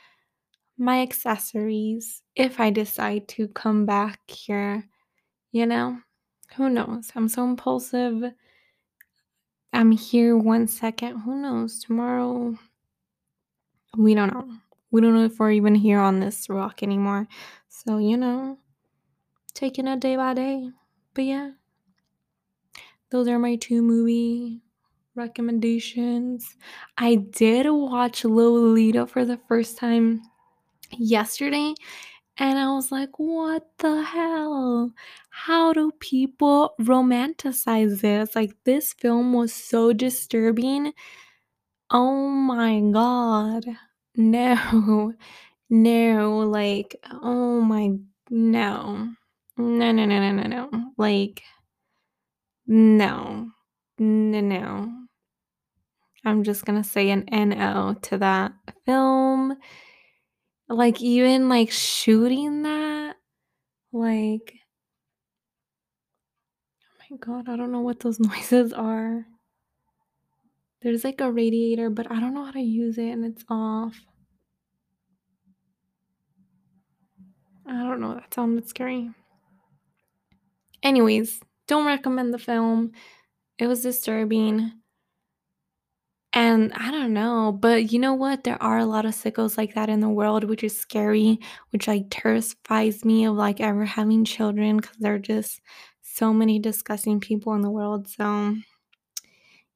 my 0.77 1.03
accessories 1.03 2.23
if 2.35 2.61
I 2.61 2.71
decide 2.71 3.29
to 3.29 3.49
come 3.49 3.87
back 3.87 4.21
here. 4.27 4.85
You 5.53 5.67
know, 5.67 5.99
who 6.57 6.69
knows? 6.69 7.13
I'm 7.15 7.29
so 7.29 7.45
impulsive. 7.45 8.23
I'm 9.73 9.91
here 9.93 10.37
one 10.37 10.67
second. 10.69 11.21
Who 11.21 11.37
knows? 11.37 11.81
Tomorrow, 11.81 12.57
we 13.97 14.15
don't 14.15 14.33
know. 14.33 14.49
We 14.91 15.01
don't 15.01 15.15
know 15.15 15.25
if 15.25 15.39
we're 15.39 15.53
even 15.53 15.75
here 15.75 15.99
on 15.99 16.21
this 16.21 16.49
rock 16.49 16.83
anymore. 16.83 17.27
So, 17.69 17.99
you 17.99 18.17
know, 18.17 18.59
taking 19.53 19.89
it 19.89 20.01
day 20.01 20.17
by 20.17 20.35
day. 20.35 20.71
But 21.15 21.25
yeah, 21.25 21.51
those 23.11 23.29
are 23.29 23.39
my 23.39 23.57
two 23.57 23.83
movie 23.83 24.61
recommendations. 25.15 26.57
I 26.99 27.17
did 27.17 27.69
watch 27.69 28.25
Lolita 28.25 29.07
for 29.07 29.25
the 29.25 29.39
first 29.49 29.79
time 29.79 30.23
yesterday 30.99 31.75
and 32.39 32.59
I 32.59 32.73
was 32.75 32.91
like, 32.91 33.19
what 33.19 33.65
the 33.79 34.03
hell? 34.03 34.93
How 35.31 35.73
do 35.73 35.93
people 36.01 36.75
romanticize 36.81 38.01
this? 38.01 38.35
Like, 38.35 38.55
this 38.65 38.93
film 38.95 39.33
was 39.33 39.53
so 39.55 39.93
disturbing. 39.93 40.93
Oh 41.91 42.29
my 42.29 42.81
god. 42.93 43.65
No. 44.17 45.15
No. 45.71 46.39
Like, 46.41 46.97
oh 47.23 47.61
my. 47.63 47.93
No. 48.31 49.11
No, 49.57 49.93
no, 49.93 50.05
no, 50.07 50.07
no, 50.07 50.33
no, 50.33 50.43
no. 50.45 50.71
Like, 50.99 51.43
no. 52.67 53.51
No, 53.99 54.41
no. 54.41 54.93
I'm 56.25 56.45
just 56.45 56.65
gonna 56.67 56.85
say 56.85 57.11
an 57.11 57.27
NO 57.33 57.95
to 58.03 58.19
that 58.19 58.53
film. 58.87 59.57
Like, 60.69 61.03
even 61.03 61.49
like 61.49 61.71
shooting 61.71 62.63
that, 62.63 63.17
like, 63.93 64.55
oh 66.83 67.07
my 67.11 67.17
god, 67.19 67.49
I 67.49 67.57
don't 67.57 67.73
know 67.73 67.83
what 67.83 68.01
those 68.01 68.19
noises 68.21 68.73
are. 68.73 69.27
There's 70.83 71.05
like 71.05 71.21
a 71.21 71.33
radiator, 71.33 71.89
but 71.91 72.11
I 72.11 72.21
don't 72.21 72.35
know 72.35 72.45
how 72.45 72.51
to 72.53 72.61
use 72.61 72.99
it 72.99 73.09
and 73.09 73.25
it's 73.25 73.45
off. 73.49 74.01
I 77.67 77.83
don't 77.83 78.01
know, 78.01 78.15
that 78.15 78.35
sounded 78.35 78.69
scary. 78.69 79.11
Anyways, 80.83 81.41
don't 81.67 81.87
recommend 81.87 82.35
the 82.35 82.39
film. 82.39 82.93
It 83.59 83.67
was 83.67 83.83
disturbing. 83.83 84.73
And 86.35 86.73
I 86.75 86.91
don't 86.91 87.13
know, 87.13 87.53
but 87.53 87.93
you 87.93 87.99
know 88.01 88.15
what? 88.15 88.43
There 88.45 88.61
are 88.63 88.79
a 88.79 88.87
lot 88.87 89.07
of 89.07 89.15
sickos 89.15 89.57
like 89.57 89.75
that 89.75 89.89
in 89.89 90.01
the 90.01 90.09
world, 90.09 90.45
which 90.45 90.65
is 90.65 90.77
scary, 90.79 91.39
which 91.71 91.87
like 91.87 92.07
terrifies 92.11 93.05
me 93.05 93.25
of 93.25 93.37
like 93.37 93.61
ever 93.61 93.85
having 93.85 94.25
children 94.25 94.79
because 94.79 94.97
there 94.99 95.15
are 95.15 95.19
just 95.19 95.61
so 96.03 96.33
many 96.33 96.59
disgusting 96.59 97.21
people 97.21 97.55
in 97.55 97.63
the 97.63 97.71
world. 97.71 98.09
So, 98.09 98.57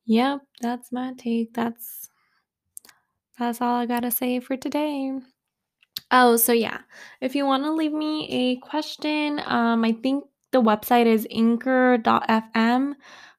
yep, 0.04 0.40
that's 0.60 0.90
my 0.92 1.12
take. 1.16 1.54
That's 1.54 2.10
that's 3.38 3.60
all 3.60 3.76
I 3.76 3.86
gotta 3.86 4.10
say 4.10 4.40
for 4.40 4.56
today. 4.56 5.12
Oh, 6.10 6.36
so 6.36 6.52
yeah, 6.52 6.78
if 7.20 7.34
you 7.34 7.44
want 7.46 7.64
to 7.64 7.72
leave 7.72 7.92
me 7.92 8.28
a 8.30 8.56
question, 8.66 9.40
um, 9.46 9.84
I 9.84 9.92
think 9.92 10.24
the 10.52 10.62
website 10.62 11.06
is 11.06 11.26
anchor.fm 11.30 12.94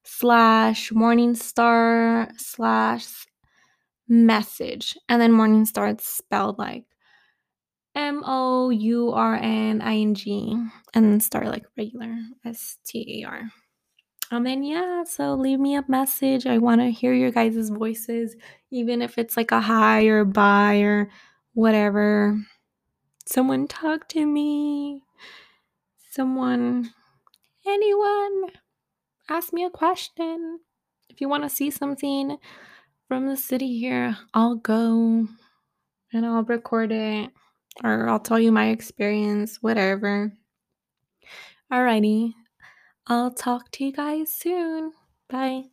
slash 0.10 0.90
mourningstar 0.92 2.32
slash 2.38 3.26
message. 4.08 4.98
And 5.08 5.22
then 5.22 5.32
mourningstar 5.34 5.92
it's 5.92 6.06
spelled 6.06 6.58
like 6.58 6.86
M 7.96 8.24
O 8.26 8.70
U 8.70 9.12
R 9.12 9.36
N 9.36 9.82
I 9.82 9.96
N 9.98 10.16
G 10.16 10.56
and 10.94 11.06
then 11.06 11.20
star 11.20 11.46
like 11.46 11.66
regular 11.78 12.16
S 12.46 12.78
T 12.86 13.24
A 13.24 13.30
R. 13.30 13.42
Um, 14.32 14.46
and 14.46 14.46
then 14.46 14.64
yeah, 14.64 15.04
so 15.06 15.34
leave 15.36 15.60
me 15.60 15.76
a 15.76 15.86
message. 15.88 16.46
I 16.46 16.58
want 16.60 16.82
to 16.82 16.92
hear 16.92 17.14
your 17.14 17.32
guys' 17.32 17.70
voices, 17.70 18.36
even 18.72 19.02
if 19.02 19.18
it's 19.18 19.36
like 19.36 19.52
a 19.52 19.62
hi 19.62 20.06
or 20.06 20.20
a 20.20 20.26
bye 20.26 20.82
or 20.82 21.10
whatever. 21.54 22.38
Someone 23.26 23.68
talk 23.68 24.08
to 24.10 24.26
me. 24.26 25.04
Someone, 26.12 26.92
anyone, 27.66 28.52
ask 29.30 29.54
me 29.54 29.64
a 29.64 29.70
question. 29.70 30.60
If 31.10 31.22
you 31.22 31.30
want 31.30 31.44
to 31.44 31.50
see 31.50 31.70
something 31.72 32.38
from 33.08 33.28
the 33.28 33.38
city 33.38 33.80
here, 33.80 34.18
I'll 34.34 34.56
go 34.56 35.28
and 36.14 36.26
I'll 36.26 36.44
record 36.44 36.92
it 36.92 37.32
or 37.84 38.10
I'll 38.10 38.20
tell 38.20 38.40
you 38.40 38.52
my 38.52 38.70
experience, 38.70 39.58
whatever. 39.62 40.34
Alrighty. 41.72 42.34
I'll 43.08 43.32
talk 43.32 43.72
to 43.72 43.86
you 43.86 43.92
guys 43.92 44.34
soon. 44.34 44.94
Bye. 45.30 45.66